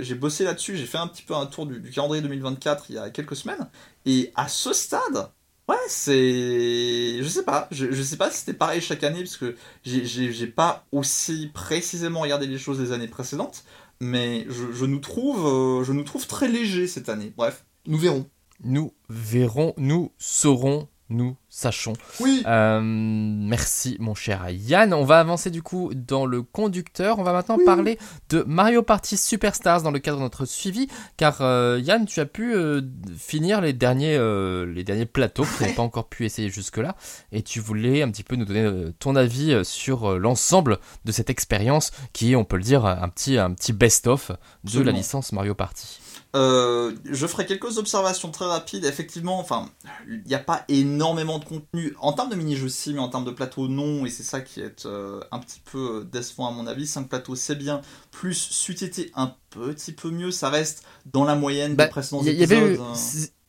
[0.00, 2.96] j'ai bossé là-dessus, j'ai fait un petit peu un tour du, du calendrier 2024 il
[2.96, 3.68] y a quelques semaines,
[4.04, 5.30] et à ce stade,
[5.68, 7.18] ouais, c'est.
[7.22, 10.46] Je sais pas, je, je sais pas si c'était pareil chaque année, parce que j'ai-
[10.46, 13.64] pas aussi précisément regardé les choses des années précédentes,
[14.00, 17.32] mais je, je nous trouve, euh, je nous trouve très léger cette année.
[17.36, 18.26] Bref, nous verrons.
[18.64, 21.92] Nous verrons, nous saurons, nous sachons.
[22.20, 22.42] Oui.
[22.46, 24.92] Euh, merci mon cher Yann.
[24.92, 27.18] On va avancer du coup dans le conducteur.
[27.18, 27.64] On va maintenant Oui.
[27.64, 27.98] parler
[28.28, 30.88] de Mario Party Superstars dans le cadre de notre suivi.
[31.16, 32.82] Car euh, Yann, tu as pu euh,
[33.16, 34.18] finir les derniers,
[34.66, 36.96] les derniers plateaux que tu n'avais pas encore pu essayer jusque-là.
[37.32, 41.92] Et tu voulais un petit peu nous donner ton avis sur l'ensemble de cette expérience
[42.12, 44.32] qui est, on peut le dire, un petit, un petit best-of
[44.64, 46.00] de la licence Mario Party.
[46.36, 48.84] Euh, je ferai quelques observations très rapides.
[48.84, 49.70] Effectivement, enfin,
[50.06, 53.24] il n'y a pas énormément de contenu en termes de mini-jeux si, mais en termes
[53.24, 56.50] de plateaux non, et c'est ça qui est euh, un petit peu euh, décevant à
[56.50, 56.86] mon avis.
[56.86, 57.80] 5 plateaux c'est bien,
[58.10, 62.22] plus c'eût été un petit peu mieux, ça reste dans la moyenne Bah, des précédents
[62.22, 62.86] y, y avait eu, épisodes.
[62.86, 62.94] hein.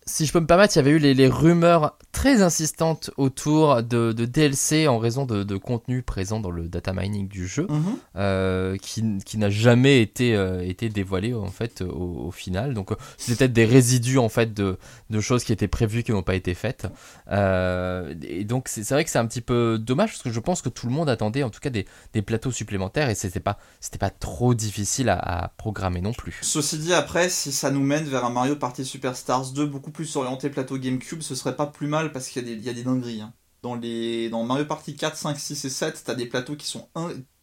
[0.08, 3.84] Si, je peux me permettre, il y avait eu les, les rumeurs très insistantes autour
[3.84, 7.68] de, de DLC en raison de, de contenu présent dans le data mining du jeu,
[7.70, 7.98] Mhm.
[8.16, 12.74] euh, qui, qui n'a jamais été, euh, été dévoilé en fait au, au final.
[12.74, 14.78] Donc c'était peut-être des résidus en fait de,
[15.10, 16.88] de choses qui étaient prévues qui n'ont pas été faites.
[17.32, 20.40] Euh, et donc c'est c'est vrai que c'est un petit peu dommage parce que je
[20.40, 23.40] pense que tout le monde attendait en tout cas des, des plateaux supplémentaires et c'était
[23.40, 26.38] pas c'était pas trop difficile à, à programmer non plus.
[26.42, 30.16] Ceci dit, après, si ça nous mène vers un Mario Party Superstars 2 beaucoup plus
[30.16, 33.22] orienté plateau GameCube, ce serait pas plus mal parce qu'il y, a des- dingueries.
[33.22, 33.34] hein.
[33.64, 36.88] Dans, les, dans Mario Party 4, 5, 6 et 7, t'as des plateaux qui sont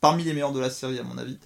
[0.01, 1.39] parmi les meilleurs de la série, à mon avis.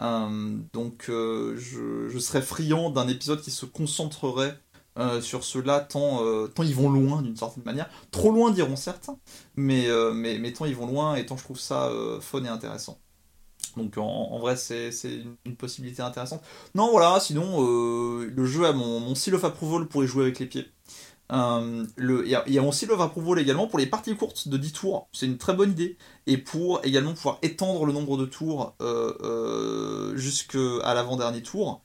[0.00, 4.56] Euh, donc, euh, je, serais friand d'un épisode qui se concentrerait
[4.98, 6.20] euh, sur ceux-là, tant,
[6.54, 7.90] tant ils vont loin d'une certaine manière.
[8.12, 9.18] Trop loin, diront certains,
[9.56, 11.90] mais, mais, mais tant ils vont loin et tant je trouve ça
[12.20, 13.00] fun et intéressant.
[13.76, 14.90] Donc en, vrai, c'est
[15.44, 16.42] une, possibilité intéressante.
[16.74, 20.24] Non, voilà, sinon, euh, le jeu a mon, mon seal of approval pour y jouer
[20.24, 20.70] avec les pieds.
[21.32, 24.72] Euh, Il y, a- mon seal of approval également pour les parties courtes de 10
[24.72, 25.96] tours, c'est une très bonne idée.
[26.26, 31.82] Et pour également pouvoir étendre le nombre de tours euh, jusqu'à l'avant-dernier tour.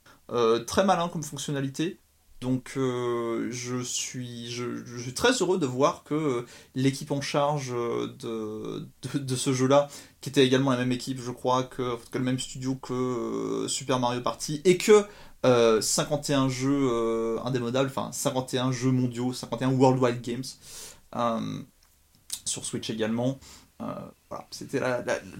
[0.67, 1.99] Très malin comme fonctionnalité.
[2.39, 4.53] Donc euh, je, suis,
[5.15, 8.85] très heureux de voir que euh, l'équipe en charge euh,
[9.15, 9.88] de, ce jeu-là,
[10.21, 13.99] qui était également la même équipe, je crois, que, que le même studio que Super
[13.99, 15.03] Mario Party, et que
[15.45, 20.43] euh, 51 jeux indémodables, enfin 51 jeux mondiaux, 51 Worldwide Games,
[22.45, 23.39] sur Switch également.
[24.30, 24.82] Voilà, c'était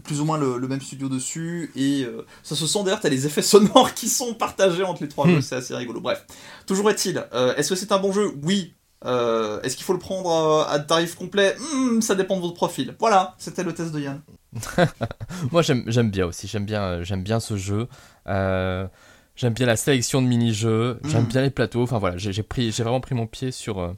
[0.06, 3.10] plus ou moins le, le même studio dessus, et euh, ça se sent d'ailleurs, t'as
[3.10, 5.32] les effets sonores qui sont partagés entre les trois Hmm.
[5.36, 6.00] jeux, c'est assez rigolo.
[6.00, 6.26] Bref,
[6.66, 8.32] toujours est-il, euh, est-ce que c'est un bon jeu?
[8.44, 8.74] Oui.
[9.06, 11.56] Euh, est-ce qu'il faut le prendre à tarif complet?
[11.60, 12.96] Hmm, Ça dépend de votre profil.
[13.00, 14.22] Voilà, c'était le test de Yann.
[15.52, 17.88] Moi j'aime bien aussi, j'aime bien, j'aime bien ce jeu.
[18.28, 18.88] Euh,
[19.36, 21.28] j'aime bien la sélection de mini-jeux, j'aime Mhm.
[21.28, 21.84] bien les plateaux.
[21.84, 23.92] Enfin voilà, j'ai j'ai pris, j'ai vraiment pris mon pied sur euh,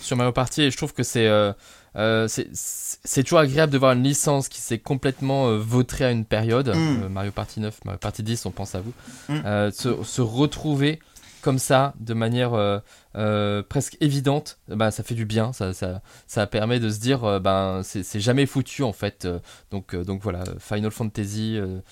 [0.00, 1.52] sur Mario Party et je trouve que c'est euh,
[1.96, 6.24] euh, c'est- toujours agréable de voir une licence qui s'est complètement euh, vautrée à une
[6.24, 6.68] période.
[6.68, 7.02] Mhm.
[7.04, 8.92] Euh, Mario Party 9, Mario Party 10, on pense à vous.
[9.28, 9.42] Mhm.
[9.46, 10.98] Euh, se, se retrouver
[11.42, 12.78] comme ça, de manière euh,
[13.16, 15.52] euh, presque évidente, bah, ça fait du bien.
[15.52, 19.28] Ça, ça, ça permet de se dire, euh, ben, c'est jamais foutu en fait.
[19.70, 21.82] donc, donc voilà, Final Fantasy, mhm.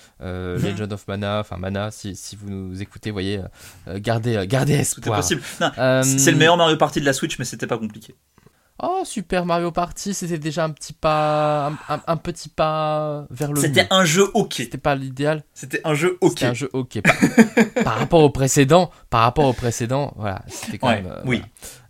[0.57, 3.41] Legend of Mana, enfin Mana, si, si, vous nous écoutez, voyez,
[3.97, 5.23] gardez, gardez espoir.
[5.23, 5.43] C'est possible.
[6.19, 8.15] c'est le meilleur Mario Party de la Switch, mais c'était pas compliqué.
[8.81, 13.61] Oh, Super Mario Party, c'était déjà un petit pas, un, petit pas vers le.
[13.61, 14.55] C'était un jeu ok.
[14.57, 15.43] C'était pas l'idéal.
[15.53, 16.31] C'était un jeu ok.
[16.31, 17.01] C'était un jeu ok.
[17.83, 21.05] Par, rapport au précédent, par rapport au précédent, voilà, c'était quand même.
[21.05, 21.43] Euh, oui.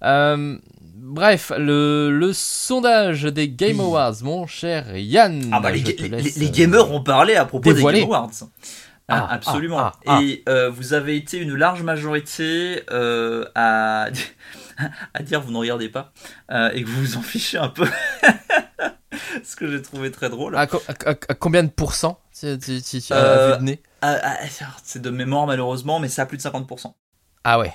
[0.04, 0.58] Euh,
[0.98, 5.50] bref, le, le, sondage des Game Awards, mon cher Yann.
[5.54, 8.32] Ah bah les, les, gamers ont parlé à propos des Game Awards.
[9.08, 9.92] Ah, ah, absolument.
[10.06, 14.10] Ah, Et euh, vous avez été une large majorité à
[15.14, 16.12] à dire vous ne regardez pas
[16.52, 17.88] euh, et que vous vous en fichez un peu.
[19.44, 20.56] Ce que j'ai trouvé très drôle.
[20.56, 20.68] À,
[21.36, 23.82] combien de pourcents si, tu euh, de nez
[24.84, 26.94] C'est de mémoire malheureusement, mais c'est à plus de 50%.
[27.44, 27.74] Ah ouais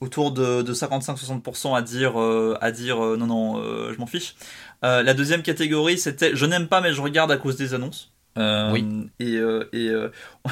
[0.00, 3.62] autour de, de 55-60% à dire, euh, à dire non, non,
[3.92, 4.36] je m'en fiche.
[4.82, 8.12] la deuxième catégorie, c'était je n'aime pas, mais je regarde à cause des annonces.
[8.38, 8.86] Euh, oui.
[9.20, 10.10] Euh, euh,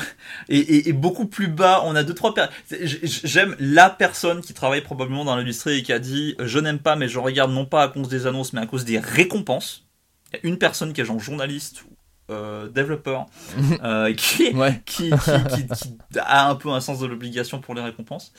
[0.49, 2.55] et, et, et, beaucoup plus bas, on a deux trois personnes.
[3.03, 6.97] J'aime la personne qui travaille probablement dans l'industrie et qui a dit je n'aime pas,
[6.97, 9.85] mais je regarde non pas à cause des annonces, mais à cause des récompenses.
[10.33, 11.85] Il y a une personne qui est genre journaliste
[12.29, 13.27] euh, développeur
[14.17, 14.53] qui,
[14.85, 18.33] qui, qui, a un peu un sens de l'obligation pour les récompenses.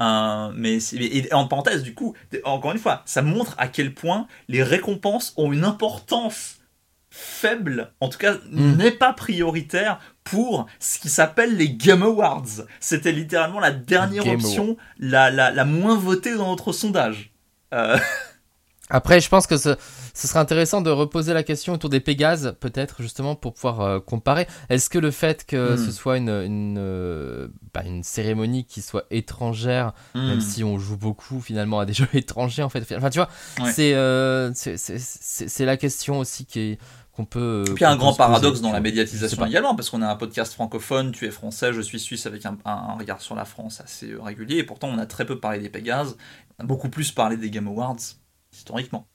[0.00, 4.64] mais et en parenthèse, du coup, encore une fois, ça montre à quel point les
[4.64, 6.57] récompenses ont une importance
[7.10, 8.76] faible, en tout cas hmm.
[8.76, 12.66] n'est pas prioritaire pour ce qui s'appelle les Game Awards.
[12.80, 17.32] C'était littéralement la dernière option, la, la, moins votée dans notre sondage.
[17.72, 17.98] Euh.
[18.90, 19.76] Après, je pense que ce,
[20.14, 24.00] ce, serait intéressant de reposer la question autour des Pégases, peut-être justement pour pouvoir euh,
[24.00, 24.46] comparer.
[24.68, 25.78] Est-ce que le fait que hmm.
[25.78, 30.40] ce soit une, une, euh, bah, une, cérémonie qui soit étrangère, même hmm.
[30.40, 33.28] si on joue beaucoup finalement à des jeux étrangers en fait, enfin tu vois,
[33.72, 33.94] c'est
[34.54, 36.78] c'est la question aussi qui est
[37.24, 37.62] peut.
[37.66, 40.16] Puis il y a un grand paradoxe dans la médiatisation également, parce qu'on a un
[40.16, 42.56] podcast francophone, tu es français, je suis suisse, avec un,
[42.98, 45.68] regard sur la France assez euh, régulier, et pourtant on a très peu parlé des
[45.68, 46.16] Pégases,
[46.58, 47.96] on a beaucoup plus parlé des Game Awards,
[48.58, 49.08] historiquement.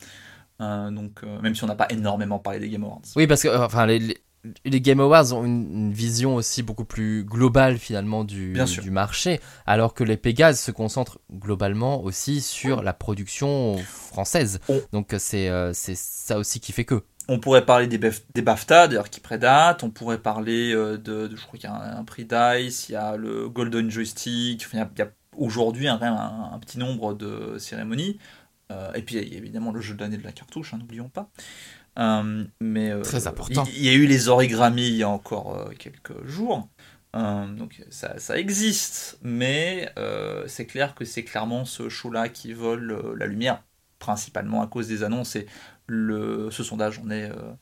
[0.61, 3.01] Euh, donc, euh, même si on n'a pas énormément parlé des Game Awards.
[3.15, 4.17] Oui, parce que enfin, les,
[4.63, 9.93] les, Game Awards ont une, vision aussi beaucoup plus globale finalement du, du marché, alors
[9.93, 14.59] que les Pégases se concentrent globalement aussi sur la production française.
[14.91, 15.49] Donc c'est
[15.95, 17.03] ça aussi qui fait que.
[17.29, 19.83] On pourrait parler des, des BAFTA, d'ailleurs, qui prédatent.
[19.83, 22.95] On pourrait parler euh, de, je crois qu'il y a un, prix DICE, il y
[22.95, 24.67] a le Golden Joystick.
[24.73, 28.19] il y a, aujourd'hui un, un, petit nombre de cérémonies.
[28.71, 30.77] Euh, et puis, il y a évidemment le jeu de l'année de la cartouche, hein,
[30.79, 31.29] n'oublions pas.
[31.99, 33.65] Euh, mais Très important.
[33.75, 36.67] Il, y a eu les origami il y a encore quelques jours.
[37.13, 39.93] donc ça, ça, existe, mais
[40.47, 43.63] c'est clair que c'est clairement ce show-là qui vole la lumière,
[43.99, 45.35] principalement à cause des annonces.
[45.35, 45.45] Et
[45.87, 47.53] le, ce sondage on est, euh,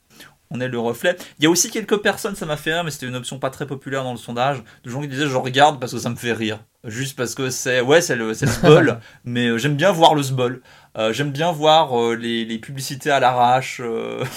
[0.50, 1.16] on est le reflet.
[1.38, 3.50] Il y a aussi quelques personnes, ça m'a fait rire, mais c'était une option pas
[3.50, 6.16] très populaire dans le sondage, de gens qui disaient je regarde parce que ça me
[6.16, 6.60] fait rire.
[6.84, 8.94] Juste parce que c'est ouais c'est le, le
[9.24, 10.62] mais euh, j'aime bien voir le sbol.
[10.98, 13.80] Euh, j'aime bien voir les, les, publicités à l'arrache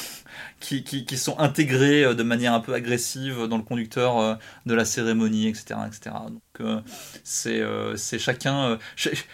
[0.60, 5.48] qui, qui, sont intégrées de manière un peu agressive dans le conducteur de la cérémonie,
[5.48, 5.76] etc.
[5.88, 6.16] etc.
[6.30, 6.80] Donc
[7.24, 8.78] c'est chacun,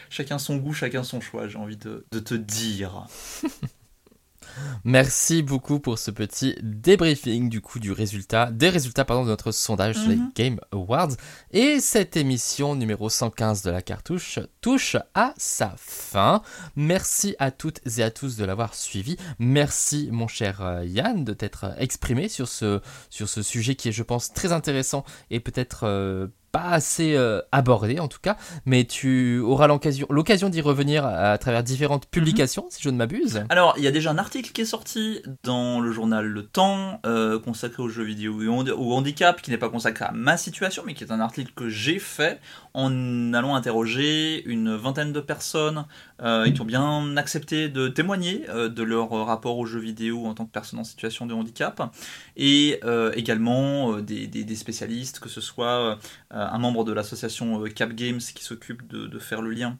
[0.09, 3.05] chacun son goût, chacun son choix, j'ai envie de te dire.
[4.83, 9.51] Merci beaucoup pour ce petit débriefing du coup du résultat, des résultats pardon, de notre
[9.51, 10.31] sondage sur les mhm.
[10.35, 11.11] Game Awards.
[11.51, 16.41] Et cette émission numéro 115 de la cartouche touche à sa fin.
[16.75, 19.17] Merci à toutes et à tous de l'avoir suivi.
[19.39, 23.91] Merci mon cher euh, Yann de t'être exprimé sur ce, sur ce sujet qui est
[23.91, 28.85] je pense très intéressant et peut-être euh, pas assez euh, abordé en tout cas, mais
[28.85, 32.11] tu auras l'occasion d'y revenir à, travers différentes mhm.
[32.11, 33.43] publications, si je ne m'abuse.
[33.49, 36.99] Alors, il y a déjà un article qui est sorti dans le journal Le Temps,
[37.05, 40.83] euh, consacré aux jeux vidéo ou au handicap, qui n'est pas consacré à ma situation,
[40.85, 42.39] mais qui est un article que j'ai fait
[42.73, 45.85] en allant interroger une vingtaine de personnes
[46.21, 50.45] euh, qui ont bien accepté de témoigner de leur rapport aux jeux vidéo en tant
[50.45, 51.93] que personne en situation de handicap,
[52.37, 52.79] et
[53.15, 55.95] également des, des, spécialistes, que ce soit euh,
[56.29, 59.77] un membre de l'association euh, Cap Games qui s'occupe de, faire le lien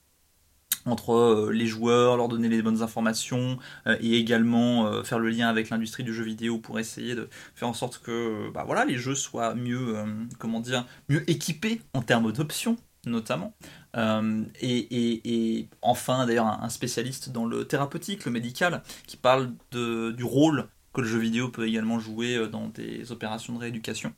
[0.85, 3.59] entre euh, les joueurs, leur donner les bonnes informations
[3.99, 7.73] et également faire le lien avec l'industrie du jeu vidéo pour essayer de faire en
[7.73, 9.95] sorte que bah voilà, les jeux soient mieux,
[10.39, 13.53] comment dire, mieux équipés en termes d'options notamment.
[13.95, 20.67] et, enfin d'ailleurs un, spécialiste dans le thérapeutique, le médical, qui parle de, du rôle
[20.93, 24.13] que le jeu vidéo peut également jouer euh, dans des opérations de rééducation.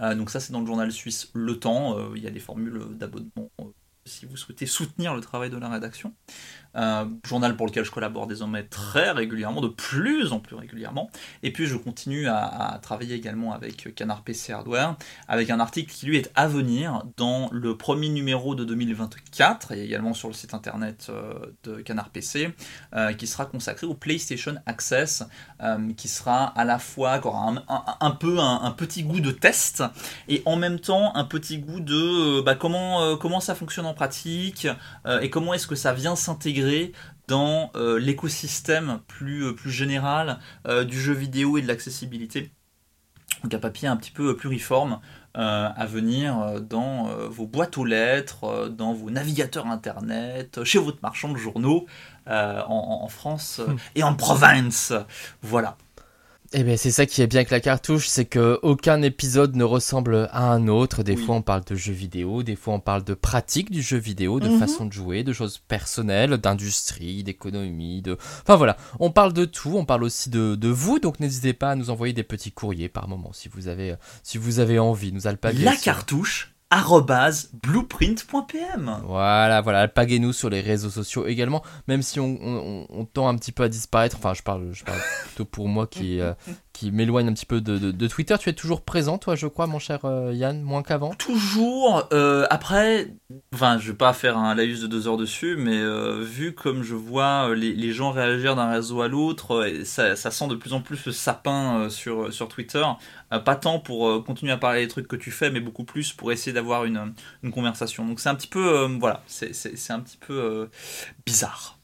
[0.00, 2.40] Euh, donc ça c'est dans le journal suisse Le Temps, euh, il y a des
[2.40, 3.50] formules d'abonnement
[4.04, 6.14] si vous souhaitez soutenir le travail de la rédaction.
[6.78, 11.10] Euh, journal pour lequel je collabore désormais très régulièrement, de plus en plus régulièrement.
[11.42, 16.06] Et puis je continue à, travailler également avec Canard PC Hardware, avec un article qui
[16.06, 20.54] lui est à venir dans le premier numéro de 2024, et également sur le site
[20.54, 22.54] internet euh, de Canard PC,
[22.94, 25.24] euh, qui sera consacré au PlayStation Access,
[25.96, 27.20] qui sera à la fois
[28.00, 29.82] un, peu un, petit goût de test,
[30.28, 34.68] et en même temps un petit goût de bah, comment, comment ça fonctionne en pratique,
[35.20, 36.67] et comment est-ce que ça vient s'intégrer
[37.28, 42.50] dans euh, l'écosystème plus, euh, plus général euh, du jeu vidéo et de l'accessibilité.
[43.44, 45.00] Donc un papier un petit peu pluriforme
[45.34, 51.36] à venir dans vos boîtes aux lettres, dans vos navigateurs internet, chez votre marchand de
[51.36, 51.86] journaux
[52.26, 53.76] en, France hmm.
[53.94, 54.92] et en province.
[55.42, 55.76] Voilà.
[56.54, 59.64] Eh bien, c'est ça qui est bien avec la cartouche, c'est que aucun épisode ne
[59.64, 61.02] ressemble à un autre.
[61.02, 63.98] Des fois, on parle de jeux vidéo, des fois, on parle de pratique du jeu
[63.98, 64.58] vidéo, de mhm.
[64.58, 68.16] façon de jouer, de choses personnelles, d'industrie, d'économie, de.
[68.42, 69.74] Enfin voilà, on parle de tout.
[69.76, 72.88] On parle aussi de, de vous, donc n'hésitez pas à nous envoyer des petits courriers
[72.88, 75.12] par moment si vous avez, si vous avez envie.
[75.12, 75.64] Nous alpaguer.
[75.64, 76.54] La cartouche
[77.62, 79.00] blueprint.pm.
[79.04, 83.62] Voilà, voilà, alpaguez-nous sur les réseaux sociaux également, même si on, tend un petit peu
[83.62, 84.16] à disparaître.
[84.18, 86.34] Enfin, je parle, je parle plutôt pour moi qui, euh,
[86.78, 88.36] qui m'éloigne un petit peu de, Twitter.
[88.38, 91.12] Tu es toujours présent, toi, je crois, mon cher euh, Yann, moins qu'avant?
[91.14, 92.06] Toujours.
[92.12, 93.08] Euh, après,
[93.52, 96.84] enfin, je vais pas faire un laïus de deux heures dessus, mais euh, vu comme
[96.84, 101.04] je vois les, gens réagir d'un réseau à l'autre, ça, sent de plus en plus
[101.06, 102.84] le sapin sur, sur Twitter.
[103.30, 106.30] pas tant pour continuer à parler des trucs que tu fais, mais beaucoup plus pour
[106.30, 107.12] essayer d'avoir une,
[107.42, 108.06] une, conversation.
[108.06, 110.68] Donc c'est un petit peu, voilà, c'est un petit peu
[111.26, 111.77] bizarre.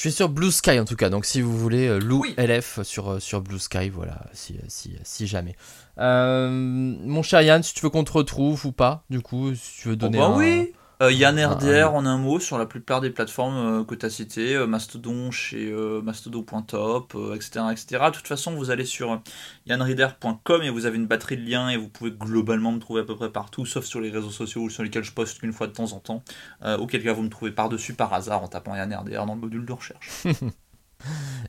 [0.00, 2.80] Je suis sur Blue Sky en tout cas, donc si vous voulez, euh, Lou LF
[2.84, 5.56] sur, euh, sur Blue Sky, voilà, si, si, si jamais.
[5.98, 9.82] Euh, mon cher Yann, si tu veux qu'on te retrouve ou pas, du coup, si
[9.82, 10.72] tu veux donner oh bah oui
[11.02, 14.10] euh, Yann RDR en un mot sur la plupart des plateformes euh, que tu as
[14.10, 15.72] citées, euh, Mastodon chez
[16.02, 18.04] mastodon.top, etc., etc.
[18.06, 19.22] De toute façon, vous allez sur
[19.66, 23.04] yanreader.com et vous avez une batterie de liens et vous pouvez globalement me trouver à
[23.04, 25.72] peu près partout, sauf sur les réseaux sociaux sur lesquels je poste qu'une fois de
[25.72, 26.22] temps en temps,
[26.78, 29.64] auquel cas vous me trouvez par-dessus par hasard en tapant Yann RDR dans le module
[29.64, 30.24] de recherche.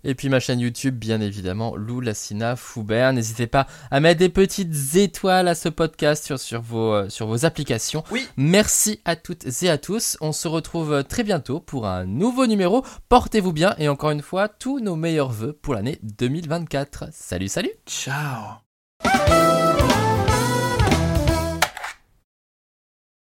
[0.04, 3.14] Et puis ma chaîne YouTube, bien évidemment, Lou Lassina Foubert.
[3.14, 7.28] N'hésitez pas à mettre des petites étoiles à ce podcast sur, sur, vos, euh, sur
[7.28, 8.04] vos applications.
[8.12, 8.28] Oui.
[8.38, 10.18] Merci à toutes et à tous.
[10.22, 12.84] On se retrouve très bientôt pour un nouveau numéro.
[13.10, 17.06] Portez-vous bien et encore une fois, tous nos meilleurs voeux pour l'année 2024.
[17.12, 17.72] Salut, salut.
[17.86, 18.62] Ciao.